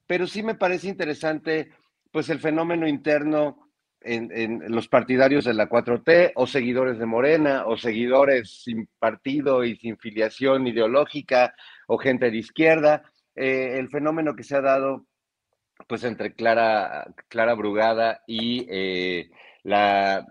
[0.07, 1.69] pero sí me parece interesante
[2.09, 3.67] pues el fenómeno interno
[3.99, 9.75] en, los partidarios de la 4T o seguidores de Morena o seguidores sin partido y
[9.75, 11.53] sin filiación ideológica
[11.87, 13.03] o gente de izquierda,
[13.35, 15.05] eh, el fenómeno que se ha dado
[15.89, 19.29] pues entre Clara, Clara Brugada y eh,
[19.63, 20.25] la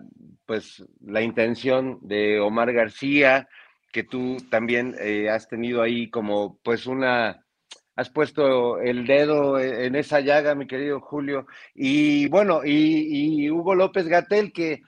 [0.47, 3.47] pues la intención de Omar García,
[3.95, 7.45] que tú también eh, has tenido ahí como pues una
[7.95, 11.47] has puesto el dedo en esa llaga, mi querido Julio.
[11.73, 14.81] Y bueno, y, y Hugo López Gatel, que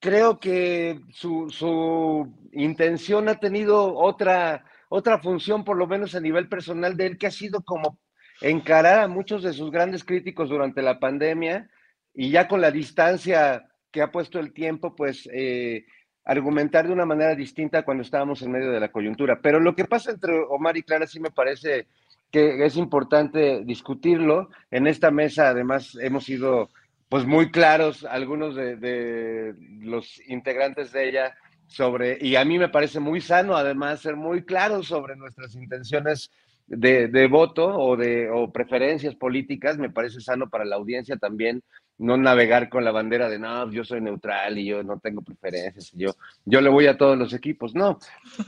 [0.00, 6.48] creo que su, su, intención ha tenido otra, otra función, por lo menos a nivel
[6.48, 7.98] personal de él, que ha sido como
[8.40, 11.68] encarar a muchos de sus grandes críticos durante la pandemia
[12.14, 15.84] y ya con la distancia que ha puesto el tiempo, pues eh,
[16.26, 19.40] argumentar de una manera distinta cuando estábamos en medio de la coyuntura.
[19.40, 21.86] Pero lo que pasa entre Omar y Clara sí me parece
[22.30, 24.50] que es importante discutirlo.
[24.70, 26.68] En esta mesa, además, hemos sido
[27.08, 31.34] pues muy claros algunos de, de, los integrantes de ella
[31.68, 36.30] sobre, y a mí me parece muy sano además ser muy claros sobre nuestras intenciones
[36.66, 41.62] de, voto o de o preferencias políticas, me parece sano para la audiencia también
[41.98, 45.92] no navegar con la bandera de no, yo soy neutral y yo no tengo preferencias,
[45.92, 47.98] yo, yo le voy a todos los equipos, no,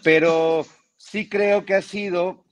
[0.03, 2.45] pero sí creo que ha sido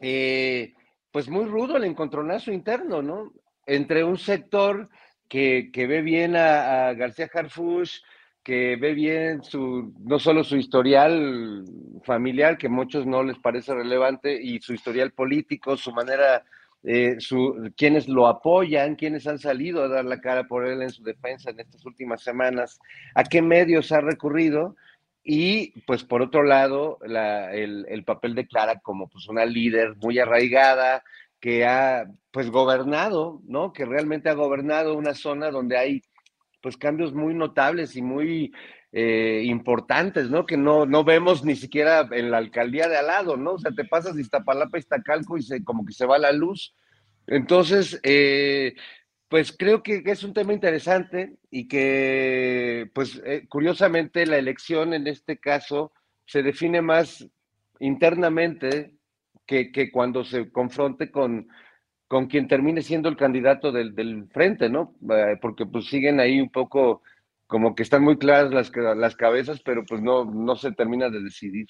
[0.00, 0.74] eh,
[1.10, 3.32] pues muy rudo el encontronazo interno, ¿no?
[3.66, 4.88] Entre un sector
[5.28, 8.00] que, que ve bien a, a, García Harfush,
[8.42, 11.64] que ve bien su, no solo su historial
[12.04, 16.44] familiar, que a muchos no les parece relevante, y su historial político, su manera,
[16.84, 20.90] eh, su, quienes lo apoyan, quienes han salido a dar la cara por él en
[20.90, 22.78] su defensa en estas últimas semanas,
[23.14, 24.76] a qué medios ha recurrido,
[25.24, 29.96] y pues por otro lado, la, el, el, papel de Clara como pues una líder
[29.96, 31.02] muy arraigada,
[31.40, 33.72] que ha pues gobernado, ¿no?
[33.72, 36.02] Que realmente ha gobernado una zona donde hay
[36.60, 38.52] pues cambios muy notables y muy
[38.92, 40.46] eh, importantes, ¿no?
[40.46, 43.52] Que no, no vemos ni siquiera en la alcaldía de al lado, ¿no?
[43.52, 46.32] O sea, te pasas de Iztapalapa a Iztacalco y se, como que se va la
[46.32, 46.74] luz.
[47.26, 48.74] Entonces, eh,
[49.28, 55.06] pues creo que, es un tema interesante y que, pues eh, curiosamente, la elección en
[55.06, 55.92] este caso
[56.24, 57.28] se define más
[57.80, 58.94] internamente
[59.44, 61.48] que, que cuando se confronte con,
[62.06, 64.94] con quien termine siendo el candidato del, del frente, ¿no?
[65.42, 67.02] Porque pues siguen ahí un poco
[67.48, 71.22] como que están muy claras las, las cabezas, pero pues no, no se termina de
[71.22, 71.66] decidir.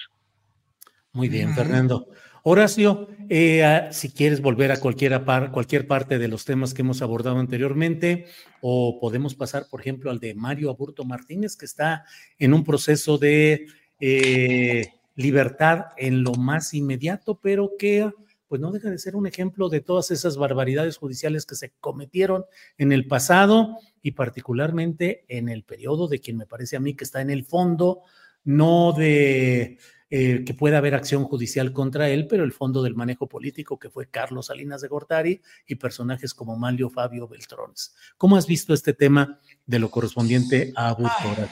[1.12, 2.08] Muy bien, Fernando.
[2.42, 7.00] Horacio, eh, si quieres volver a cualquier, par, cualquier parte de los temas que hemos
[7.00, 8.26] abordado anteriormente,
[8.60, 12.04] o podemos pasar, por ejemplo, al de Mario Aburto Martínez, que está
[12.38, 13.66] en un proceso de
[14.00, 18.10] eh, libertad en lo más inmediato, pero que
[18.48, 22.44] pues no deja de ser un ejemplo de todas esas barbaridades judiciales que se cometieron
[22.78, 27.04] en el pasado y particularmente en el periodo de quien me parece a mí que
[27.04, 28.02] está en el fondo,
[28.44, 29.78] no de
[30.10, 33.90] eh, que pueda haber acción judicial contra él, pero el fondo del manejo político que
[33.90, 37.94] fue Carlos Salinas de Gortari y personajes como Manlio Fabio Beltrones.
[38.16, 41.48] ¿Cómo has visto este tema de lo correspondiente a Abu Ay,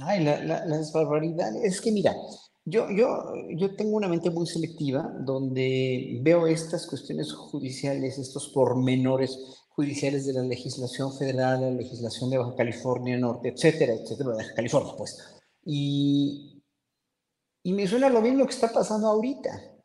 [0.00, 1.64] ay la, la, las barbaridades.
[1.64, 2.12] Es que mira,
[2.68, 9.38] yo, yo, yo tengo una mente muy selectiva donde veo estas cuestiones judiciales, estos pormenores
[9.68, 14.94] judiciales de la legislación federal, la legislación de Baja California Norte, etcétera, etcétera, de California,
[14.98, 15.16] pues.
[15.64, 16.60] Y,
[17.62, 19.76] y me suena lo mismo que está pasando ahorita.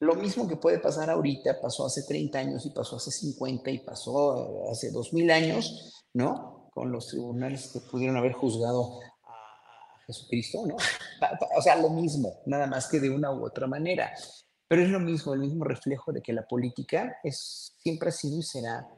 [0.00, 3.78] Lo mismo que puede pasar ahorita, pasó hace 30 años y pasó hace 50 y
[3.80, 6.70] pasó hace 2000 años, ¿no?
[6.72, 9.00] Con los tribunales que pudieron haber juzgado
[10.06, 10.76] Jesucristo, ¿no?
[11.56, 14.12] O sea, lo mismo, nada más que de una u otra manera.
[14.68, 18.38] Pero es lo mismo, el mismo reflejo de que la política es, siempre ha sido
[18.38, 18.88] y será,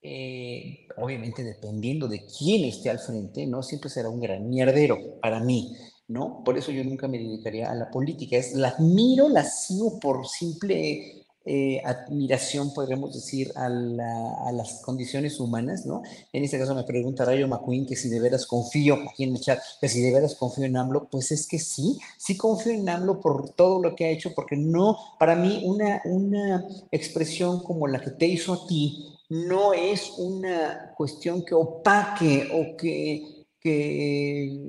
[0.00, 3.62] eh, obviamente dependiendo de quién esté al frente, ¿no?
[3.62, 5.76] Siempre será un gran mierdero para mí.
[6.08, 6.42] ¿no?
[6.44, 8.36] Por eso yo nunca me dedicaría a la política.
[8.36, 15.86] Es, la admiro, la sigo por simple eh, admiración, podríamos decir, a, las condiciones humanas,
[15.86, 16.02] ¿no?
[16.32, 19.40] En este caso me pregunta Rayo McQueen que si de veras confío, aquí en el
[19.40, 22.88] chat, que si de veras confío en AMLO, pues es que sí, sí confío en
[22.88, 27.86] AMLO por todo lo que ha hecho, porque no, para mí una, una expresión como
[27.86, 34.62] la que te hizo a ti, no es una cuestión que opaque o que, que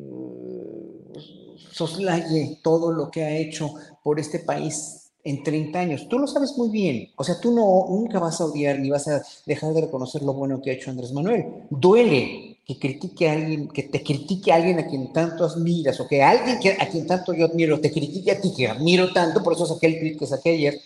[1.72, 3.74] soslaye todo lo que ha hecho
[4.04, 6.08] por este país en 30 años.
[6.10, 7.10] Tú lo sabes muy bien.
[7.18, 10.34] O sea, tú no, nunca vas a odiar ni vas a dejar de reconocer lo
[10.34, 11.46] bueno que ha hecho Andrés Manuel.
[11.70, 16.08] Duele que critique a alguien, que te critique a alguien a quien tanto admiras, o
[16.08, 19.54] que alguien a quien tanto yo admiro te critique a ti que admiro tanto, por
[19.54, 20.82] eso saqué el tweet que saqué ayer,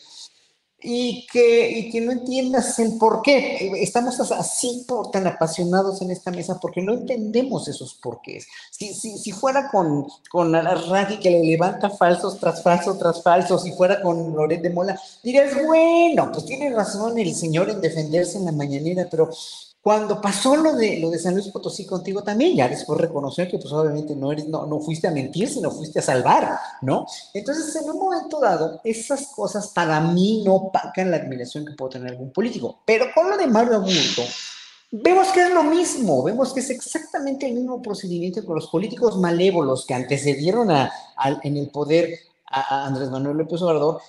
[0.82, 3.72] y que, y que no entiendas el por qué.
[3.82, 8.48] Estamos así por, tan apasionados en esta mesa porque no entendemos esos porqués.
[8.72, 13.64] Si, si, si fuera con, con Raggi que le levanta falsos tras falsos tras falsos,
[13.64, 18.38] si fuera con Loret de Mola, dirías, bueno, pues tiene razón el señor en defenderse
[18.38, 19.30] en la mañanera, pero
[19.82, 23.58] cuando pasó lo de, lo de San Luis Potosí contigo también, ya después reconoció que
[23.58, 27.08] pues obviamente no, eres, no, no fuiste a mentir, sino fuiste a salvar, ¿no?
[27.34, 31.90] Entonces, en un momento dado, esas cosas para mí no opacan la admiración que puedo
[31.90, 32.82] tener algún político.
[32.86, 34.22] Pero con lo de Mario Aburto,
[34.92, 39.18] vemos que es lo mismo, vemos que es exactamente el mismo procedimiento con los políticos
[39.18, 40.92] malévolos que antecedieron a,
[41.42, 44.00] en el poder a Andrés Manuel López Obrador,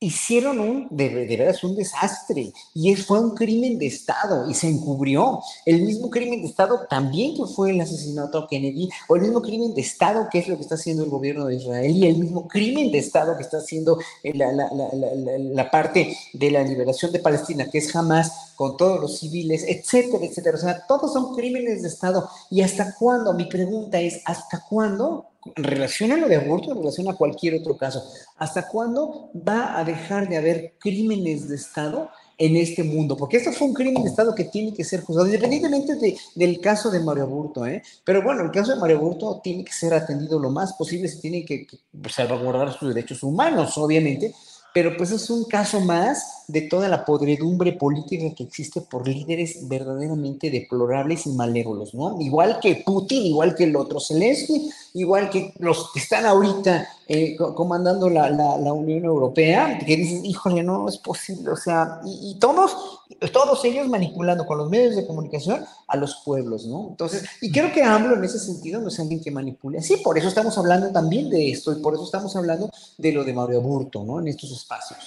[0.00, 4.68] hicieron un, de, de, veras, un desastre y fue un crimen de Estado y se
[4.68, 5.40] encubrió.
[5.66, 9.42] El mismo crimen de Estado también que fue el asesinato a Kennedy, o el mismo
[9.42, 12.18] crimen de Estado que es lo que está haciendo el gobierno de Israel y el
[12.18, 17.10] mismo crimen de Estado que está haciendo la, la, la, la parte de la liberación
[17.10, 20.56] de Palestina, que es jamás con todos los civiles, etcétera, etcétera.
[20.56, 22.28] O sea, todos son crímenes de Estado.
[22.50, 23.32] ¿Y hasta cuándo?
[23.34, 25.26] Mi pregunta es, ¿hasta cuándo?
[25.56, 28.02] En relación a lo de aborto, en relación a cualquier otro caso,
[28.36, 33.16] ¿hasta cuándo va a dejar de haber crímenes de Estado en este mundo?
[33.16, 36.60] Porque esto fue un crimen de Estado que tiene que ser juzgado, independientemente de, del
[36.60, 37.82] caso de Mario Aburto, ¿eh?
[38.04, 41.20] Pero bueno, el caso de Mario Aburto tiene que ser atendido lo más posible, se
[41.20, 41.78] tiene que, que
[42.08, 44.34] salvaguardar sus derechos humanos, obviamente,
[44.72, 49.68] pero pues es un caso más de toda la podredumbre política que existe por líderes
[49.68, 52.18] verdaderamente deplorables y malévolos, ¿no?
[52.20, 57.36] Igual que Putin, igual que el otro Zelensky, igual que los que están ahorita eh,
[57.36, 62.34] comandando la, la, Unión Europea, que dicen, híjole, no, es posible, o sea, y, y,
[62.38, 66.88] todos, todos ellos manipulando con los medios de comunicación a los pueblos, ¿no?
[66.88, 70.16] Entonces, y creo que AMLO en ese sentido no es alguien que manipule así, por
[70.16, 73.60] eso estamos hablando también de esto y por eso estamos hablando de lo de Mario
[73.60, 74.20] Burto, ¿no?
[74.20, 74.98] En estos espacios.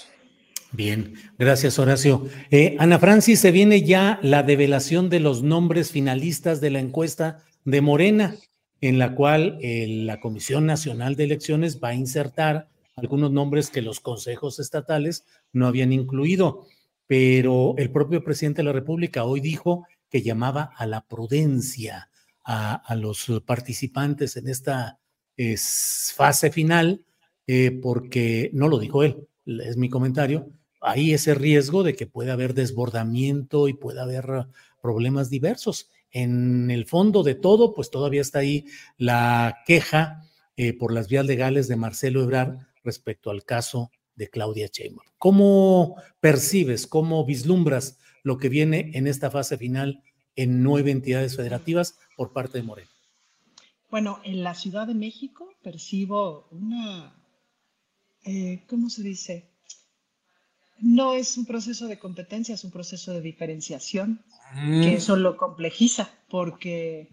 [0.74, 2.30] Bien, gracias Horacio.
[2.50, 7.44] Eh, Ana Francis, se viene ya la develación de los nombres finalistas de la encuesta
[7.66, 8.38] de Morena,
[8.80, 13.82] en la cual eh, la Comisión Nacional de Elecciones va a insertar algunos nombres que
[13.82, 16.66] los consejos estatales no habían incluido,
[17.06, 22.10] pero el propio presidente de la República hoy dijo que llamaba a la prudencia
[22.46, 25.00] a, los participantes en esta
[26.16, 27.04] fase final,
[27.46, 30.50] eh, porque no lo dijo él, es mi comentario,
[30.82, 34.48] hay ese riesgo de que pueda haber desbordamiento y pueda haber
[34.82, 35.90] problemas diversos.
[36.12, 38.66] En el fondo de todo, pues todavía está ahí
[38.98, 40.24] la queja
[40.58, 45.08] eh, por las vías legales de Marcelo Ebrard respecto al caso de Claudia Sheinbaum.
[45.18, 50.04] ¿Cómo percibes, cómo vislumbras lo que viene en esta fase final
[50.36, 52.90] en nueve entidades federativas por parte de Moreno?
[53.90, 57.16] Bueno, en la Ciudad de México percibo una,
[58.24, 59.51] eh, ¿cómo se dice?
[60.82, 64.24] No es un proceso de competencia, es un proceso de diferenciación,
[64.54, 64.96] que mm.
[64.96, 67.10] eso lo complejiza, porque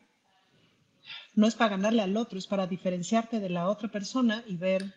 [1.35, 4.95] no es para ganarle al otro, es para diferenciarte de la otra persona y ver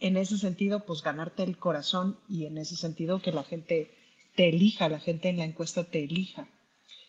[0.00, 3.94] en ese sentido, pues ganarte el corazón y en ese sentido que la gente
[4.34, 6.48] te elija, la gente en la encuesta te elija.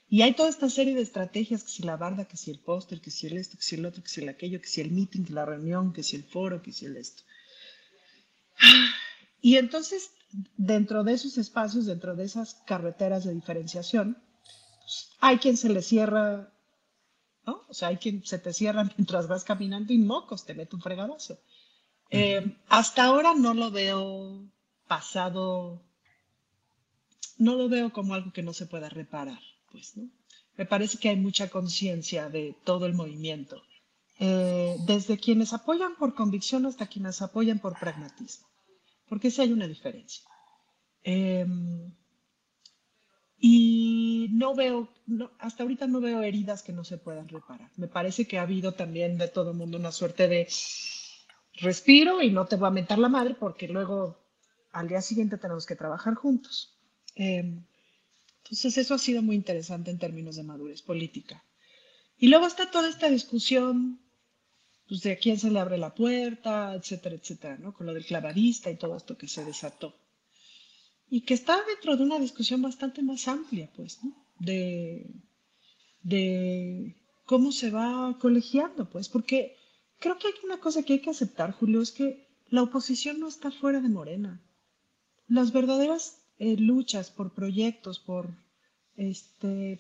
[0.10, 3.00] Y hay toda esta serie de estrategias, que si la barda, que si el póster,
[3.00, 4.92] que si el esto, que si el otro, que si el aquello, que si el
[4.92, 7.24] meeting, que la reunión, que si el foro, que si el esto.
[9.42, 10.12] Y entonces
[10.58, 14.18] dentro de esos espacios, dentro de esas carreteras de diferenciación,
[14.80, 16.52] pues, hay quien se le cierra,
[17.46, 17.64] ¿no?
[17.70, 20.82] O sea, hay quien se te cierra mientras vas caminando y mocos, te mete un
[20.82, 21.40] fregadazo.
[22.10, 24.46] Eh, hasta ahora no lo veo
[24.88, 25.82] pasado,
[27.38, 29.40] no lo veo como algo que no se pueda reparar,
[29.72, 30.10] pues, ¿no?
[30.58, 33.62] Me parece que hay mucha conciencia de todo el movimiento,
[34.20, 38.51] eh, desde quienes apoyan por convicción hasta quienes apoyan por pragmatismo
[39.12, 40.24] porque sí hay una diferencia.
[41.03, 41.93] Em,
[43.38, 44.88] y no veo,
[45.38, 47.70] hasta ahorita no veo heridas que no se puedan reparar.
[47.76, 50.47] Me parece que ha habido también de todo el mundo una suerte de
[51.55, 54.18] respiro y no te voy a mentar la madre porque luego
[54.72, 56.80] al día siguiente tenemos que trabajar juntos.
[57.16, 57.66] Em,
[58.45, 61.43] entonces eso ha sido muy interesante en términos de madurez política.
[62.18, 63.99] Y luego está toda esta discusión
[64.92, 67.74] pues, de a quién se le abre la puerta, etcétera, etcétera, ¿no?
[67.74, 69.96] Con lo del clavadista y todo esto que se desató.
[71.10, 74.14] Y que está dentro de una discusión bastante más amplia, pues, ¿no?
[74.39, 75.10] De,
[76.04, 79.56] de cómo se va colegiando, pues, porque
[79.98, 83.30] creo que hay una cosa que hay que aceptar, Julio, es que la oposición no
[83.30, 84.42] está fuera de Morena.
[85.30, 88.28] Las verdaderas eh, luchas por proyectos, por,
[88.98, 89.80] este,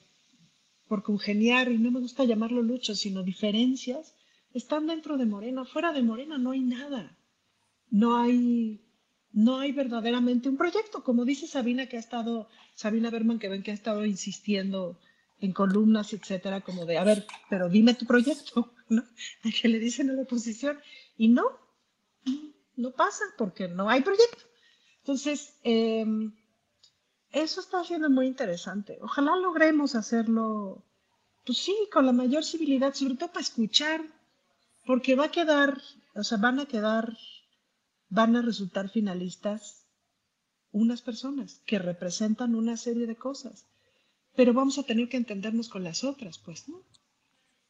[0.87, 4.15] por congeniar, y no me gusta llamarlo luchas, sino diferencias,
[4.53, 5.65] están dentro de Morena.
[5.65, 7.17] Fuera de Morena no hay nada.
[7.89, 8.81] No hay,
[9.31, 13.63] no hay verdaderamente un proyecto, como dice Sabina que ha estado, Sabina Berman que ven
[13.63, 14.99] que ha estado insistiendo
[15.39, 19.03] en columnas, etcétera, como de, a ver, pero dime tu proyecto, ¿no?
[19.61, 20.79] que le dicen a la oposición,
[21.17, 21.43] y no,
[22.75, 24.43] no pasa porque no hay proyecto.
[24.99, 26.33] Entonces, em,
[27.31, 28.99] eso está siendo muy interesante.
[29.01, 30.85] Ojalá logremos hacerlo,
[31.45, 34.01] pues sí, con la mayor civilidad, sobre todo para escuchar,
[34.85, 35.81] porque va a quedar,
[36.15, 37.17] o sea, van a quedar,
[38.09, 39.85] van a resultar finalistas
[40.71, 43.65] unas personas que representan una serie de cosas
[44.35, 46.81] pero vamos a tener que entendernos con las otras, pues, ¿no?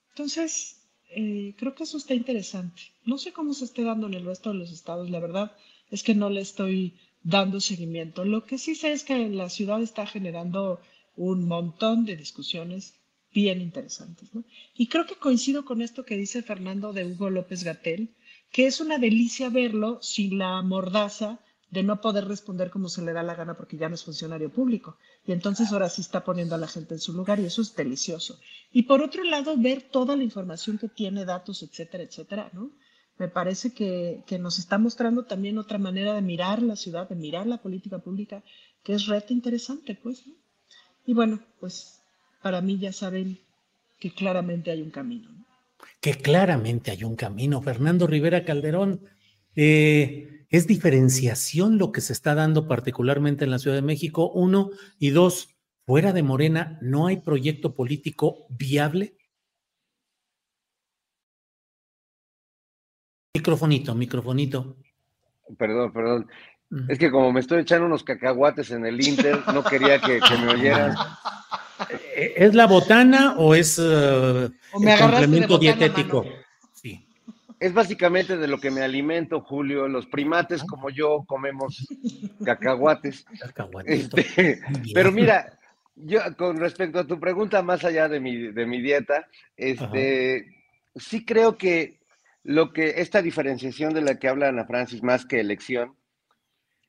[0.09, 2.82] Entonces, eh, creo que eso está interesante.
[3.05, 5.55] No sé cómo se esté dando en el resto de los estados, la verdad
[5.89, 6.93] es que no le estoy
[7.24, 8.26] dando seguimiento.
[8.26, 10.80] Lo que sí sé es que la ciudad está generando
[11.16, 12.95] un montón de discusiones
[13.34, 14.44] bien interesantes, ¿no?
[14.76, 18.14] Y creo que coincido con esto que dice Fernando de Hugo López Gatel,
[18.52, 21.40] que es una delicia verlo sin la mordaza
[21.72, 24.52] de no poder responder como se le da la gana porque ya no es funcionario
[24.52, 24.98] público.
[25.26, 27.74] Y entonces ahora sí está poniendo a la gente en su lugar y eso es
[27.74, 28.40] delicioso.
[28.74, 32.72] Y por otro lado, ver toda la información que tiene, datos, etcétera, etcétera, ¿no?
[33.18, 37.48] Me parece que, nos está mostrando también otra manera de mirar la ciudad, de mirar
[37.48, 38.44] la política pública,
[38.84, 40.26] que es reto interesante, pues.
[41.06, 42.01] Y bueno, pues
[42.42, 43.39] para mí ya saben
[44.00, 45.30] que claramente hay un camino.
[46.00, 47.62] Que claramente hay un camino.
[47.62, 49.02] Fernando Rivera Calderón,
[49.56, 54.30] eh, ¿Es diferenciación lo que se está dando particularmente en la Ciudad de México?
[54.32, 54.72] Uno.
[55.00, 59.16] Y dos, fuera de Morena, ¿no hay proyecto político viable?
[63.34, 64.76] Microfonito, microfonito.
[65.58, 66.28] Perdón, perdón.
[66.89, 70.54] Es que como me estoy echando unos cacahuates en el Inter, no quería que, me
[70.54, 70.96] oyeran.
[72.16, 74.52] ¿E-, ¿Es la botana o es uh,
[74.82, 76.26] el complemento dietético?
[77.62, 79.88] es básicamente de lo que me alimento, Julio.
[79.88, 81.88] Los primates como yo comemos
[82.44, 83.24] cacahuates.
[83.86, 84.60] Este,
[84.96, 85.60] pero mira,
[85.96, 90.48] yo con respecto a tu pregunta, más allá de mi, de mi dieta, este,
[90.96, 92.00] sí creo que
[92.44, 95.96] lo que esta diferenciación de la que habla Ana Francis, más que elección,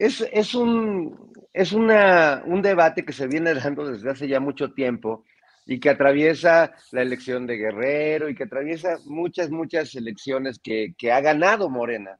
[0.02, 4.72] es, es, un, es una, un debate que se viene dando desde hace ya mucho
[4.72, 5.24] tiempo
[5.64, 11.20] y que atraviesa la elección de Guerrero y que atraviesa muchas, muchas elecciones que, ha
[11.20, 12.18] ganado Morena,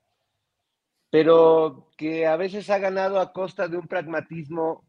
[1.11, 4.87] pero que a veces ha ganado a costa de un pragmatismo,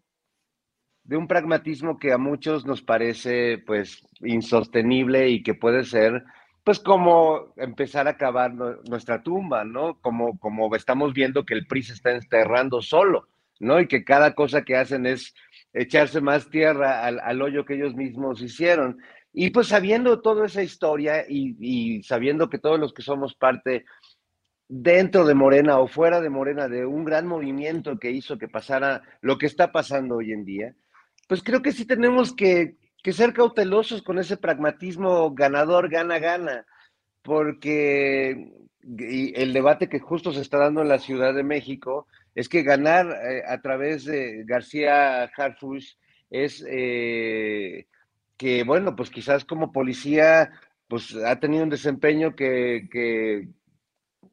[1.03, 6.23] de un pragmatismo que a muchos nos parece pues insostenible y que puede ser
[6.63, 9.99] pues como empezar a cavar nuestra tumba, ¿no?
[9.99, 13.27] Como, como estamos viendo que el PRI se está enterrando solo,
[13.59, 13.79] ¿no?
[13.79, 15.33] Y que cada cosa que hacen es
[15.73, 18.99] echarse más tierra al, hoyo que ellos mismos hicieron.
[19.33, 23.85] Y pues sabiendo toda esa historia y, sabiendo que todos los que somos parte
[24.69, 29.01] dentro de Morena o fuera de Morena de un gran movimiento que hizo que pasara
[29.21, 30.75] lo que está pasando hoy en día,
[31.27, 36.65] pues creo que sí tenemos que, que ser cautelosos con ese pragmatismo ganador, gana, gana,
[37.21, 38.51] porque
[38.81, 43.07] el debate que justo se está dando en la Ciudad de México, es que ganar
[43.29, 45.95] eh, a través de García Harfush
[46.29, 47.87] es eh,
[48.37, 50.51] que, bueno, pues quizás como policía,
[50.87, 53.49] pues ha tenido un desempeño que,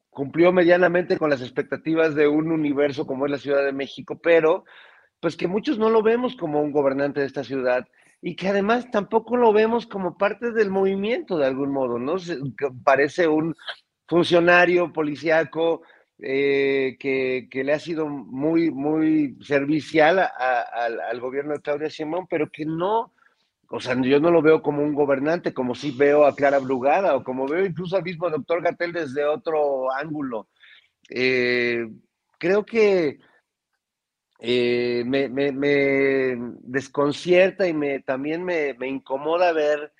[0.09, 4.65] cumplió medianamente con las expectativas de un universo como es la Ciudad de México, pero
[5.21, 7.87] pues que muchos no lo vemos como un gobernante de esta ciudad
[8.21, 12.15] y que además tampoco lo vemos como parte del movimiento de algún modo, ¿no?
[12.83, 13.55] parece un
[14.07, 15.81] funcionario policíaco
[16.19, 22.63] eh, que, le ha sido muy, muy servicial al gobierno de Claudia Simón, pero que
[22.63, 23.11] no,
[23.69, 27.15] o sea, yo no lo veo como un gobernante, como si veo a Clara Brugada
[27.15, 30.47] o como veo incluso al mismo doctor Gatel desde otro ángulo.
[31.09, 31.87] Eh,
[32.37, 33.19] creo que
[34.43, 35.29] eh, me,
[36.63, 39.93] desconcierta y me, también me, incomoda ver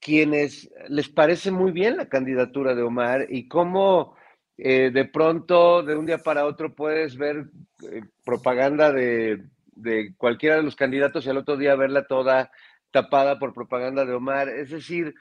[0.00, 4.16] quienes les parece muy bien la candidatura de Omar y cómo
[4.58, 7.44] eh, de pronto, de un día para otro, puedes ver
[7.88, 12.50] eh, propaganda de, de, cualquiera de los candidatos y al otro día verla toda
[12.90, 14.48] tapada por propaganda de Omar.
[14.48, 15.14] Es decir,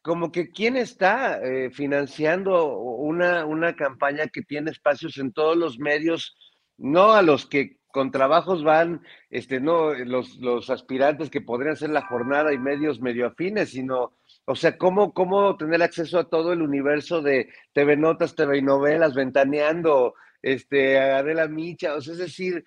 [0.00, 1.40] como que quién está
[1.72, 6.36] financiando una, una campaña que tiene espacios en todos los medios,
[6.78, 11.88] no a los que con trabajos van, este, no, los, los aspirantes que podrían ser
[11.88, 14.12] la jornada y medios medio afines, sino,
[14.44, 19.14] o sea, cómo, cómo tener acceso a todo el universo de TV Notas, TV novelas,
[19.14, 22.62] ventaneando, este, Adela Micha, o sea, es decir,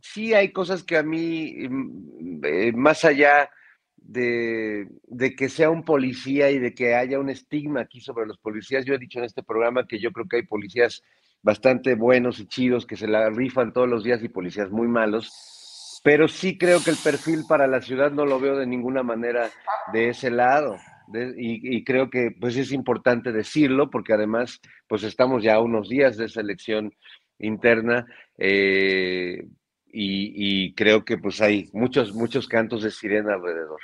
[0.00, 3.50] sí hay cosas que a mí, mm, eh, más allá
[3.98, 8.38] de, de, que sea un policía y de que haya un estigma aquí sobre los
[8.38, 11.02] policías, yo he dicho en este programa que yo creo que hay policías
[11.42, 16.00] bastante buenos y chidos que se la rifan todos los días y policías muy malos,
[16.04, 19.50] pero sí creo que el perfil para la ciudad no lo veo de ninguna manera
[19.92, 20.76] de ese lado.
[21.36, 26.26] y, creo que pues es importante decirlo porque además pues estamos ya unos días de
[26.26, 26.94] esa elección
[27.40, 28.06] interna
[28.38, 29.44] eh,
[29.92, 33.80] y, y, creo que pues hay muchos, muchos cantos de sirena alrededor.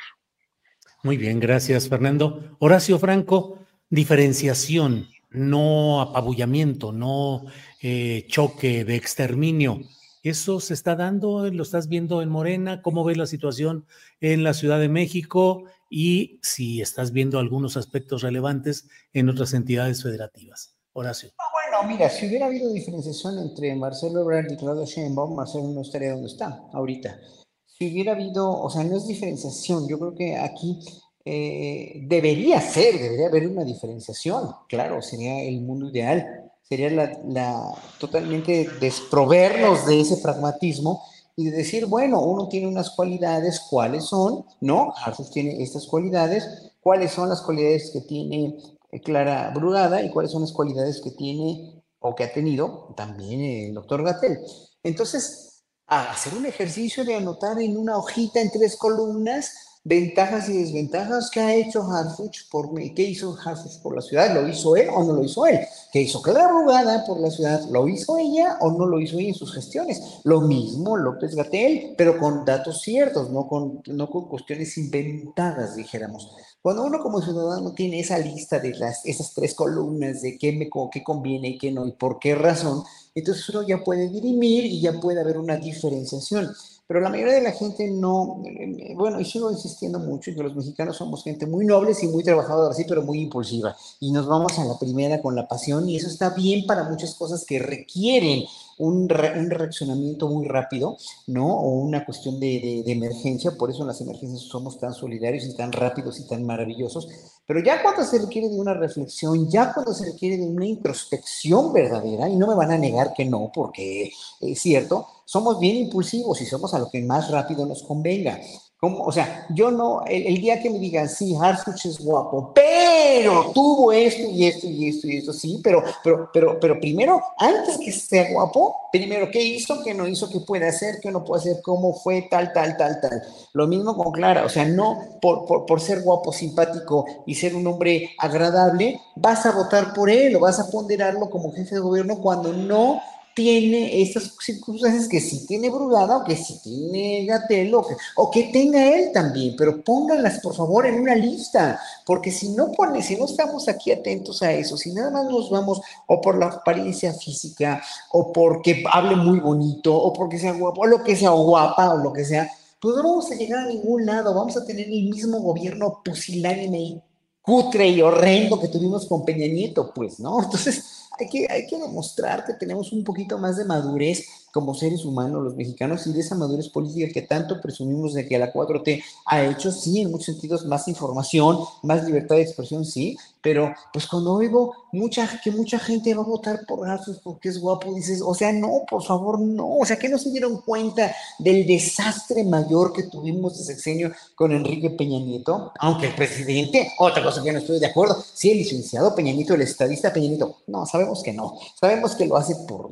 [1.02, 2.56] Muy bien, gracias Fernando.
[2.60, 3.58] Horacio Franco,
[3.90, 7.44] diferenciación no apabullamiento, no
[7.82, 9.80] eh, choque de exterminio.
[10.22, 11.48] ¿Eso se está dando?
[11.50, 12.82] ¿Lo estás viendo en Morena?
[12.82, 13.86] ¿Cómo ves la situación
[14.20, 15.64] en la Ciudad de México?
[15.88, 20.76] Y si estás viendo algunos aspectos relevantes en otras entidades federativas.
[20.94, 21.30] Horacio.
[21.52, 26.12] bueno, mira, si hubiera habido diferenciación entre Marcelo Ebrard y Claudio Sheinbaum, Marcelo no estaría
[26.12, 27.20] donde está ahorita.
[27.66, 30.80] Si hubiera habido, o sea, no es diferenciación, yo creo que aquí
[31.28, 38.68] eh, debería ser, debería haber una diferenciación, claro, sería el mundo ideal, sería la, totalmente
[38.80, 41.02] desprovernos de ese pragmatismo
[41.34, 44.44] y de decir, bueno, uno tiene unas cualidades, ¿cuáles son?
[44.60, 44.94] ¿No?
[45.04, 48.56] Arthur tiene estas cualidades, ¿cuáles son las cualidades que tiene
[48.92, 53.40] eh, Clara Brugada y cuáles son las cualidades que tiene o que ha tenido también
[53.40, 54.38] el doctor Gatel?
[54.84, 61.30] Entonces, hacer un ejercicio de anotar en una hojita en tres columnas ventajas y desventajas
[61.30, 65.04] que ha hecho Harfuch por qué hizo Harfuch por la ciudad, lo hizo él o
[65.04, 65.60] no lo hizo él,
[65.92, 69.28] qué hizo Clara Rugada por la ciudad, lo hizo ella o no lo hizo ella
[69.28, 74.28] en sus gestiones, lo mismo López Gatel, pero con datos ciertos, no con, no con
[74.28, 76.34] cuestiones inventadas, dijéramos.
[76.60, 80.68] Cuando uno como ciudadano tiene esa lista de las, esas tres columnas de qué me
[80.90, 82.82] qué conviene y qué no y por qué razón,
[83.14, 86.52] entonces uno ya puede dirimir y ya puede haber una diferenciación.
[86.86, 90.54] Pero la mayoría de la gente no, eh, bueno, y sigo insistiendo mucho que los
[90.54, 93.76] mexicanos somos gente muy nobles y muy trabajadora, sí, pero muy impulsiva.
[93.98, 97.14] Y nos vamos a la primera con la pasión y eso está bien para muchas
[97.16, 98.44] cosas que requieren
[98.78, 101.46] un, un reaccionamiento muy rápido, ¿no?
[101.58, 105.56] O una cuestión de, de, emergencia, por eso en las emergencias somos tan solidarios y
[105.56, 107.08] tan rápidos y tan maravillosos.
[107.46, 111.72] Pero ya cuando se requiere de una reflexión, ya cuando se requiere de una introspección
[111.72, 116.40] verdadera, y no me van a negar que no, porque es cierto, somos bien impulsivos
[116.40, 118.40] y somos a lo que más rápido nos convenga.
[118.82, 123.90] O sea, yo no, el, día que me digan, sí, Harfuch es guapo, pero tuvo
[123.90, 127.90] esto y esto y esto y esto, sí, pero, pero, pero, pero primero, antes que
[127.90, 131.62] sea guapo, primero, ¿qué hizo, qué no hizo, qué puede hacer, qué no puede hacer,
[131.62, 133.22] cómo fue, tal, tal, tal, tal.
[133.54, 137.54] Lo mismo con Clara, o sea, no por, por, por ser guapo, simpático y ser
[137.54, 141.80] un hombre agradable, vas a votar por él o vas a ponderarlo como jefe de
[141.80, 143.00] gobierno cuando no
[143.36, 148.30] tiene estas circunstancias que sí tiene Brugada o que sí tiene Gatel o que, o
[148.30, 153.02] que tenga él también, pero pónganlas por favor en una lista, porque si no pone,
[153.02, 156.46] si no estamos aquí atentos a eso, si nada más nos vamos o por la
[156.46, 157.82] apariencia física
[158.12, 161.92] o porque hable muy bonito o porque sea guapo o lo que sea o guapa
[161.92, 164.86] o lo que sea, pues no vamos a llegar a ningún lado, vamos a tener
[164.86, 167.02] el mismo gobierno pusilánime y
[167.42, 170.42] cutre y horrendo que tuvimos con Peña Nieto, pues, ¿no?
[170.42, 175.04] Entonces, hay que, hay que demostrar que tenemos un poquito más de madurez como seres
[175.04, 179.04] humanos los mexicanos y de esa madurez política que tanto presumimos de que la 4T
[179.26, 184.06] ha hecho, sí, en muchos sentidos más información, más libertad de expresión, sí, pero pues
[184.06, 188.22] cuando oigo mucha, que mucha gente va a votar por Arthur porque es guapo, dices,
[188.24, 192.42] o sea, no, por favor, no, o sea, que no se dieron cuenta del desastre
[192.42, 197.52] mayor que tuvimos de sexenio con Enrique Peña Nieto, aunque el presidente, otra cosa que
[197.52, 201.22] no estoy de acuerdo, sí, el licenciado Peña Nieto, el estadista Peña Nieto, no, sabemos
[201.22, 202.90] que no, sabemos que lo hace por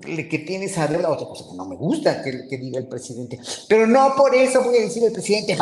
[0.00, 3.38] que tiene esa deuda, otra cosa que no me gusta que, diga el presidente,
[3.68, 5.56] pero no por eso voy a decir el presidente,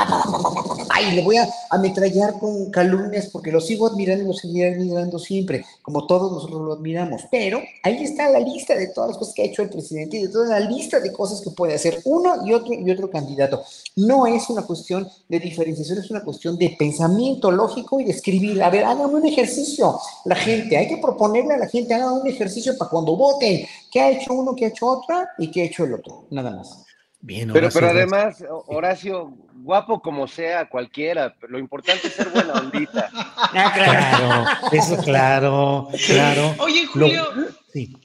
[0.91, 5.19] ay, le voy a ametrallar con calumnias porque lo sigo admirando y lo seguiré admirando
[5.19, 9.35] siempre, como todos nosotros lo admiramos, pero ahí está la lista de todas las cosas
[9.35, 12.01] que ha hecho el presidente y de toda la lista de cosas que puede hacer
[12.05, 13.63] uno y otro y otro candidato.
[13.99, 18.63] No es una cuestión de diferenciación, es una cuestión de pensamiento lógico y de escribir,
[18.63, 22.27] a ver, hagan un ejercicio, la gente, hay que proponerle a la gente, hagan un
[22.27, 25.65] ejercicio para cuando voten, ¿qué ha hecho uno, qué ha hecho otra y qué ha
[25.65, 26.27] hecho el otro?
[26.31, 26.85] Nada más.
[27.21, 33.11] Bien, pero, pero además, Horacio, guapo como sea cualquiera, lo importante es ser buena ondita.
[33.51, 36.55] Ah, claro, eso claro, claro.
[36.59, 37.25] Oye, Julio.
[37.73, 37.97] sí,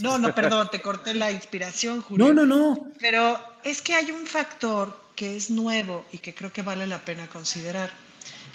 [0.00, 2.32] no, no, perdón, te corté la inspiración, Julio.
[2.32, 2.88] No, no, no.
[2.98, 7.04] Pero es que hay un factor que es nuevo y que creo que vale la
[7.04, 7.90] pena considerar,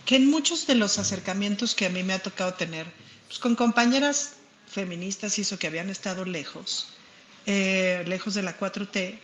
[0.05, 2.87] que en muchos de los acercamientos que a mí me ha tocado tener,
[3.27, 4.33] pues con compañeras
[4.69, 6.89] feministas y eso que habían estado lejos,
[7.45, 9.19] eh, lejos de la 4T,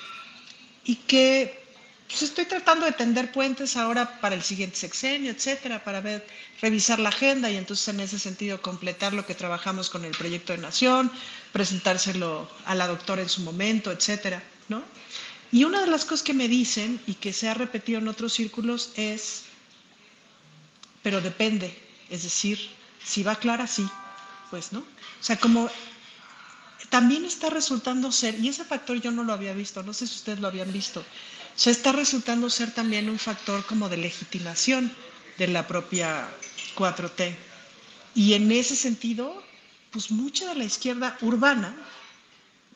[0.86, 1.62] y que
[2.08, 6.28] pues, estoy tratando de tender puentes ahora para el siguiente sexenio, etcétera, para ver,
[6.62, 10.52] revisar la agenda y entonces en ese sentido completar lo que trabajamos con el proyecto
[10.52, 11.12] de nación,
[11.54, 14.84] presentárselo a la doctora en su momento, etcétera, ¿no?
[15.52, 18.34] Y una de las cosas que me dicen y que se ha repetido en otros
[18.34, 19.44] círculos es,
[21.04, 21.78] pero depende,
[22.10, 22.70] es decir,
[23.04, 23.86] si va clara, sí,
[24.50, 24.80] pues, ¿no?
[24.80, 25.70] O sea, como
[26.90, 30.16] también está resultando ser, y ese factor yo no lo había visto, no sé si
[30.16, 34.94] ustedes lo habían visto, o sea, está resultando ser también un factor como de legitimación
[35.38, 36.30] de la propia
[36.76, 37.36] 4T.
[38.16, 39.44] Y en ese sentido,
[39.92, 41.76] pues mucha de la izquierda urbana,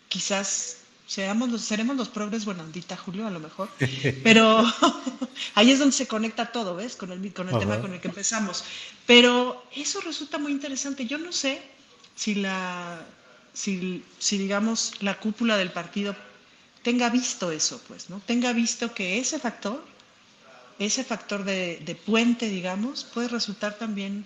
[0.10, 3.70] quizás seamos los, seremos los progres buenandita, Julio, a lo mejor,
[4.24, 4.64] pero
[5.56, 6.95] ahí es donde se conecta todo, ¿ves?
[6.95, 8.64] Con el, con el tema con el que empezamos.
[9.06, 11.06] Pero eso resulta muy interesante.
[11.06, 11.62] Yo no sé
[12.16, 13.06] si la
[13.56, 14.03] si,
[14.38, 16.16] digamos, la cúpula del partido
[16.84, 18.20] tenga visto eso, pues, ¿no?
[18.26, 19.84] Tenga visto que ese factor,
[20.78, 24.26] ese factor de, puente, digamos, puede resultar también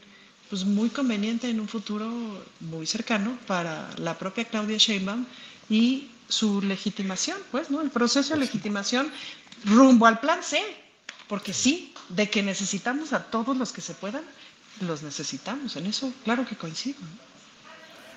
[0.49, 2.11] pues muy conveniente en un futuro
[2.59, 5.27] muy cercano para la propia Claudia Sheinbaum
[5.69, 7.82] y su legitimación, pues, ¿no?
[7.82, 9.11] El proceso de legitimación
[9.65, 10.61] rumbo al plan C,
[11.27, 14.23] porque sí, de que necesitamos a todos los que se puedan,
[14.82, 16.99] los necesitamos, en eso claro que coincido.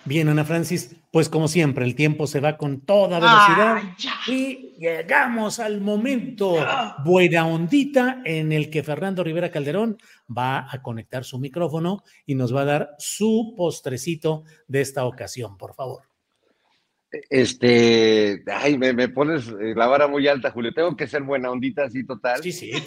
[0.05, 3.83] Bien, Ana Francis, pues como siempre, el tiempo se va con toda velocidad
[4.27, 6.57] y llegamos al momento
[7.05, 12.53] buena ondita en el que Fernando Rivera Calderón va a conectar su micrófono y nos
[12.53, 16.12] va a dar su postrecito de esta ocasión, por favor.
[17.29, 20.73] Este, ay, me, pones eh, la vara muy alta, Julio.
[20.73, 22.43] Tengo que ser buena ondita así total.
[22.43, 22.73] Sí, sí,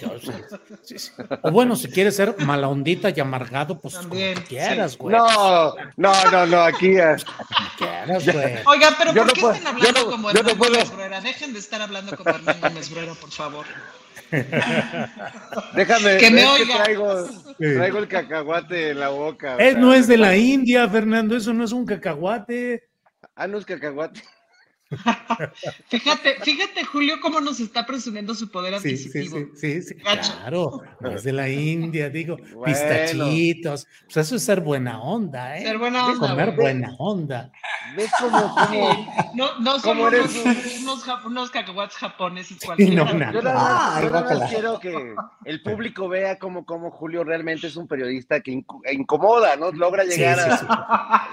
[1.43, 4.15] O bueno, si quieres ser mala ondita y amargado, pues como
[4.47, 5.15] quieras, güey.
[5.15, 6.95] No, no, no, no, aquí.
[7.78, 8.55] quieras, güey.
[8.65, 11.21] Oiga, pero ¿por qué están hablando como Hernando puedo...
[11.21, 13.65] Dejen de estar hablando como Hernando Mesbruera, por favor.
[15.76, 16.84] Déjame, que me oiga.
[16.84, 19.57] traigo, traigo el cacahuate en la boca.
[19.57, 22.84] Es, no es de la India, Fernando, eso no es un cacahuate.
[23.36, 24.21] Ah, no es cacahuate.
[25.89, 29.39] fíjate, fíjate, Julio, cómo nos está presumiendo su poder adquisitivo.
[29.55, 33.88] Sí, sí, sí, claro, no es de la India, digo, pistachitos.
[34.03, 35.63] Pues eso es ser buena onda, ¿eh?
[35.63, 36.29] Ser buena onda.
[36.29, 37.51] Comer buena onda.
[37.97, 40.45] ¿Ves cómo, cómo, no, no somos eres?
[40.81, 43.05] Unos, unos, cacahuates japoneses cualquiera.
[43.05, 45.15] No, yo nada, quiero que
[45.45, 49.71] el público vea cómo, cómo Julio realmente es un periodista que incomoda, ¿no?
[49.71, 51.29] Logra llegar a...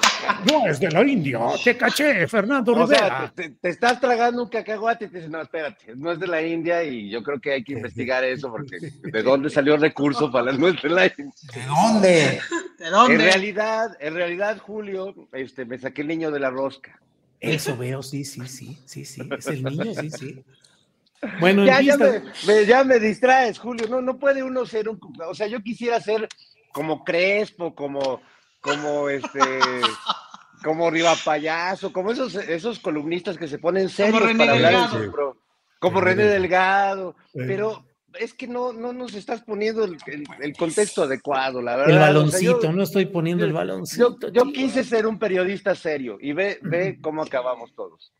[0.51, 5.09] No, es de la India, te caché, Fernando Rivera te, estás tragando un cacahuate y
[5.09, 7.75] te dices, no, espérate, no es de la India y yo creo que hay que
[7.75, 11.33] investigar eso porque ¿de dónde salió el recurso para no es de la India?
[11.55, 12.41] ¿De dónde?
[12.79, 13.15] ¿De dónde?
[13.15, 17.01] En realidad, en realidad, Julio, este, me saqué el niño de la rosca.
[17.41, 20.45] Eso veo, sí, sí, sí, sí, sí, es el niño, sí, sí.
[21.39, 25.35] Bueno, ya, ya, me, ya me distraes, Julio, no, no puede uno ser un, o
[25.37, 26.29] sea, yo quisiera ser
[26.73, 28.21] como Crespo, como,
[28.61, 29.39] como este
[30.63, 35.13] como Riva Payaso, como esos, esos columnistas que se ponen serios para hablar en
[35.79, 37.85] como René Delgado, pero
[38.19, 41.95] es que no, no nos estás poniendo el, contexto adecuado, la verdad.
[41.95, 44.31] El baloncito, no estoy poniendo el baloncito.
[44.31, 48.13] Yo, quise ser un periodista serio y ve, ve cómo acabamos todos.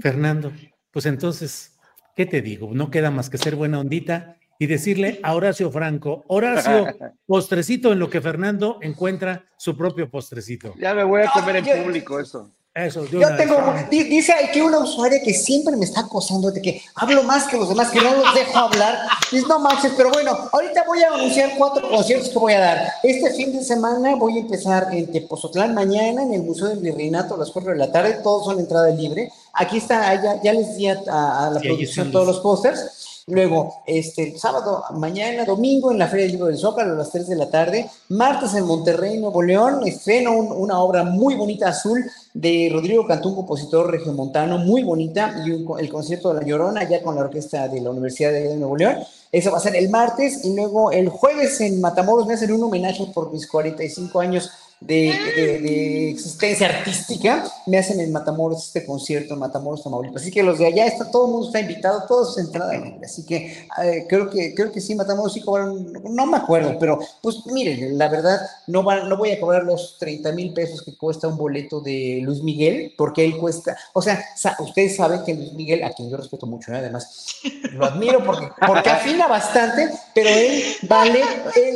[0.00, 0.52] Fernando,
[0.92, 1.76] pues entonces,
[2.14, 2.70] ¿qué te digo?
[2.72, 6.86] No queda más que ser buena ondita y decirle a Horacio Franco, Horacio,
[7.26, 10.74] postrecito en lo que Fernando encuentra su propio postrecito.
[10.78, 12.50] Ya me voy a comer en público eso.
[12.74, 13.56] Eso, Yo tengo,
[13.90, 17.68] dice aquí una usuaria que siempre me está acosando de que hablo más que los
[17.68, 19.00] demás, que no los dejo hablar.
[19.32, 22.92] Dice, no manches, pero bueno, ahorita voy a anunciar cuatro conciertos que voy a dar.
[23.02, 27.34] Este fin de semana voy a empezar en Tepozotlán mañana en el Museo del Virreinato
[27.34, 29.32] a las 4 de la tarde, todos son entrada libre.
[29.54, 33.07] Aquí está, ya, ya les di a, la producción todos los pósters.
[33.28, 37.28] Luego, este, sábado, mañana, domingo en la Feria del Libro del Zócalo a las 3
[37.28, 37.90] de la tarde.
[38.08, 42.02] Martes en Monterrey, Nuevo León, estreno una obra muy bonita, azul,
[42.32, 47.16] de Rodrigo Cantú, compositor regiomontano, muy bonita, y el concierto de La Llorona, ya con
[47.16, 48.96] la orquesta de la Universidad de Nuevo León.
[49.30, 52.62] Eso va a ser el martes, y luego el jueves en Matamoros me hacen un
[52.62, 54.50] homenaje por mis 45 años
[54.80, 60.22] de, existencia artística, me hacen en Matamoros este concierto en Matamoros, Tamaulipas.
[60.22, 63.00] Así que los de allá, está, todo el mundo está invitado, todos entrada libre.
[63.04, 66.98] Así que eh, creo que creo que sí, Matamoros sí cobraron, no me acuerdo, pero
[67.22, 71.28] pues miren, la verdad, no, no voy a cobrar los 30 mil pesos que cuesta
[71.28, 74.24] un boleto de Luis Miguel, porque él cuesta, o sea,
[74.60, 76.78] ustedes saben que Luis Miguel, a quien yo respeto mucho, ¿eh?
[76.78, 77.36] además,
[77.72, 81.22] lo admiro porque, porque afina bastante, pero él vale,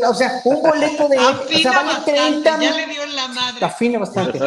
[0.09, 3.64] o sea, un boleto de él, o sea, vale 30 mil la madre.
[3.64, 4.38] Afina bastante.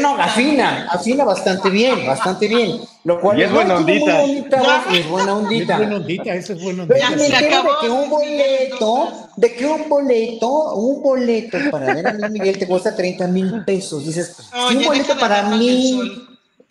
[0.00, 2.80] no, afina, afina bastante bien, bastante bien.
[3.04, 4.24] Lo cual es buena ondita.
[4.24, 5.74] es buena ondita.
[5.74, 7.10] Es buena ondita, eso es buena ondita.
[7.10, 12.12] me entero de que un boleto, de que un boleto, un boleto para ver a
[12.12, 14.04] Luis Miguel te cuesta 30 mil pesos.
[14.04, 16.28] Dices, un boleto para mí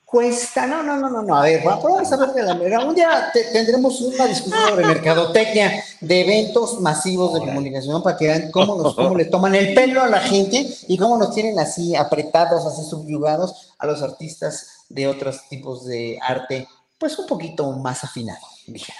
[0.09, 2.83] cuesta, no, no, no, no, no, a ver, vamos a ver de la mera.
[2.83, 8.51] Un día tendremos una discusión sobre mercadotecnia de eventos masivos de comunicación para que vean
[8.51, 11.95] cómo, nos, cómo le toman el pelo a la gente y cómo nos tienen así
[11.95, 16.67] apretados, así subyugados a los artistas de otros tipos de arte,
[16.99, 18.45] pues un poquito más afinado.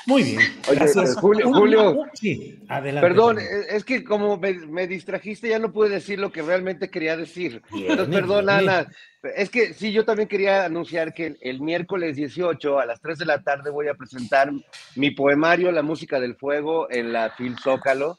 [0.07, 0.39] Muy bien.
[0.69, 3.37] Oye, Julio, Julio sí, adelante, perdón,
[3.69, 7.61] es que como me, distrajiste ya no pude decir lo que realmente quería decir.
[7.71, 8.87] Entonces, perdón, Ana.
[9.35, 13.25] Es que sí, yo también quería anunciar que el, miércoles 18 a las 3 de
[13.25, 14.49] la tarde voy a presentar
[14.95, 18.17] mi poemario La Música del Fuego en la Phil Zócalo.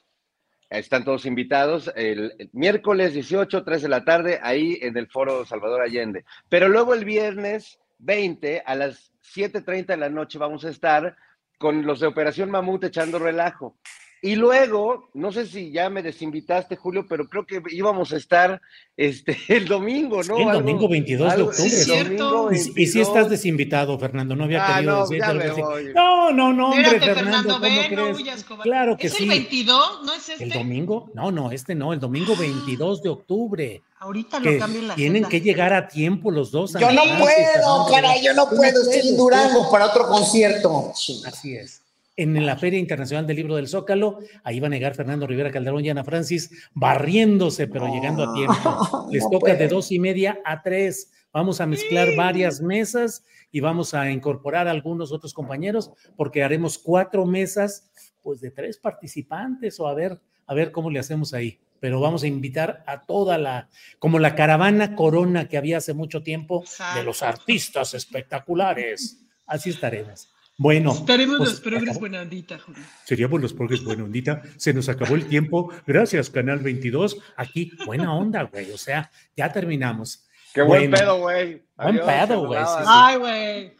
[0.68, 5.45] Están todos invitados el, el, miércoles 18, 3 de la tarde, ahí en el Foro
[5.47, 6.24] Salvador Allende.
[6.51, 11.16] Pero luego el viernes 20 a las 7.30 de la noche vamos a estar
[11.59, 13.76] con los de Operación Mamut echando relajo.
[14.23, 18.61] Y luego, no sé si ya me desinvitaste, Julio, pero creo que íbamos a estar
[18.95, 20.37] este, el domingo, ¿no?
[20.39, 21.71] el domingo 22 de octubre.
[21.71, 22.53] Sí, cierto.
[22.53, 27.01] Y, si estás desinvitado, Fernando, no había ah, querido no, decirte No, no, no, hombre,
[27.01, 28.45] Fernando, ¿cómo crees?
[28.62, 29.23] claro que ¿Es sí.
[29.23, 30.03] el 22?
[30.05, 30.45] ¿No es este?
[30.45, 31.11] ¿El domingo?
[31.14, 33.83] No, no, este no, el domingo 22 de octubre.
[34.01, 36.75] Ahorita lo cambio la Tienen que llegar a tiempo los dos.
[36.75, 40.93] Yo no puedo, caray, yo no puedo, estoy en Durango para otro concierto.
[41.27, 41.83] Así es.
[42.17, 45.85] En la Feria Internacional del Libro del Zócalo, ahí va a negar Fernando Rivera Calderón
[45.85, 49.09] y Ana Francis, barriéndose, pero llegando a tiempo.
[49.11, 51.13] Les toca de dos y media a tres.
[51.33, 56.79] Vamos a mezclar varias mesas y vamos a incorporar a algunos otros compañeros, porque haremos
[56.79, 57.91] cuatro mesas,
[58.23, 62.23] pues de tres participantes, o a ver, a ver cómo le hacemos ahí pero vamos
[62.23, 66.63] a invitar a toda la, como la caravana corona que había hace mucho tiempo
[66.95, 69.25] de los artistas espectaculares.
[69.47, 70.31] Así estaremos.
[70.61, 70.93] Bueno.
[70.93, 72.83] Estaremos pues, los progres buena ondita, Julio.
[73.05, 74.43] Seríamos los progres buena ondita.
[74.59, 75.73] Se nos acabó el tiempo.
[75.87, 77.17] Gracias, Canal 22.
[77.39, 78.71] Aquí, buena onda, güey.
[78.71, 80.29] O sea, ya terminamos.
[80.53, 81.63] Qué buen pedo, güey.
[81.79, 82.63] Buen pedo, güey.
[82.87, 83.77] Ay, güey.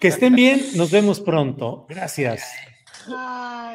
[0.00, 0.64] Que estén bien.
[0.76, 1.84] Nos vemos pronto.
[1.90, 2.42] Gracias.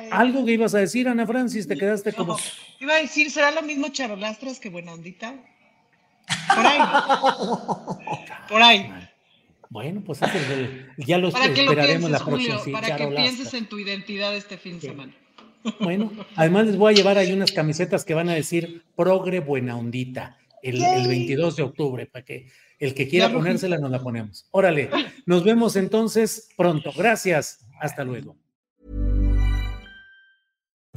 [0.10, 2.36] Algo que ibas a decir, Ana Francis, te quedaste como.
[2.80, 5.36] iba a decir, ¿será lo mismo charolastras que buena ondita?
[6.56, 6.80] Por ahí.
[8.50, 8.92] Por ahí.
[9.70, 10.20] Bueno, pues
[10.98, 12.60] ya lo esperaremos la próxima.
[12.72, 15.14] para que pienses en tu identidad este fin de semana.
[15.80, 19.78] Bueno, además les voy a llevar ahí unas camisetas que van a decir progre buena
[19.78, 22.48] ondita el, el 22 de octubre, para que
[22.80, 24.48] el que quiera ponérsela nos la ponemos.
[24.52, 24.90] Órale,
[25.26, 26.92] nos vemos entonces pronto.
[26.96, 27.66] Gracias.
[27.80, 28.38] Hasta luego.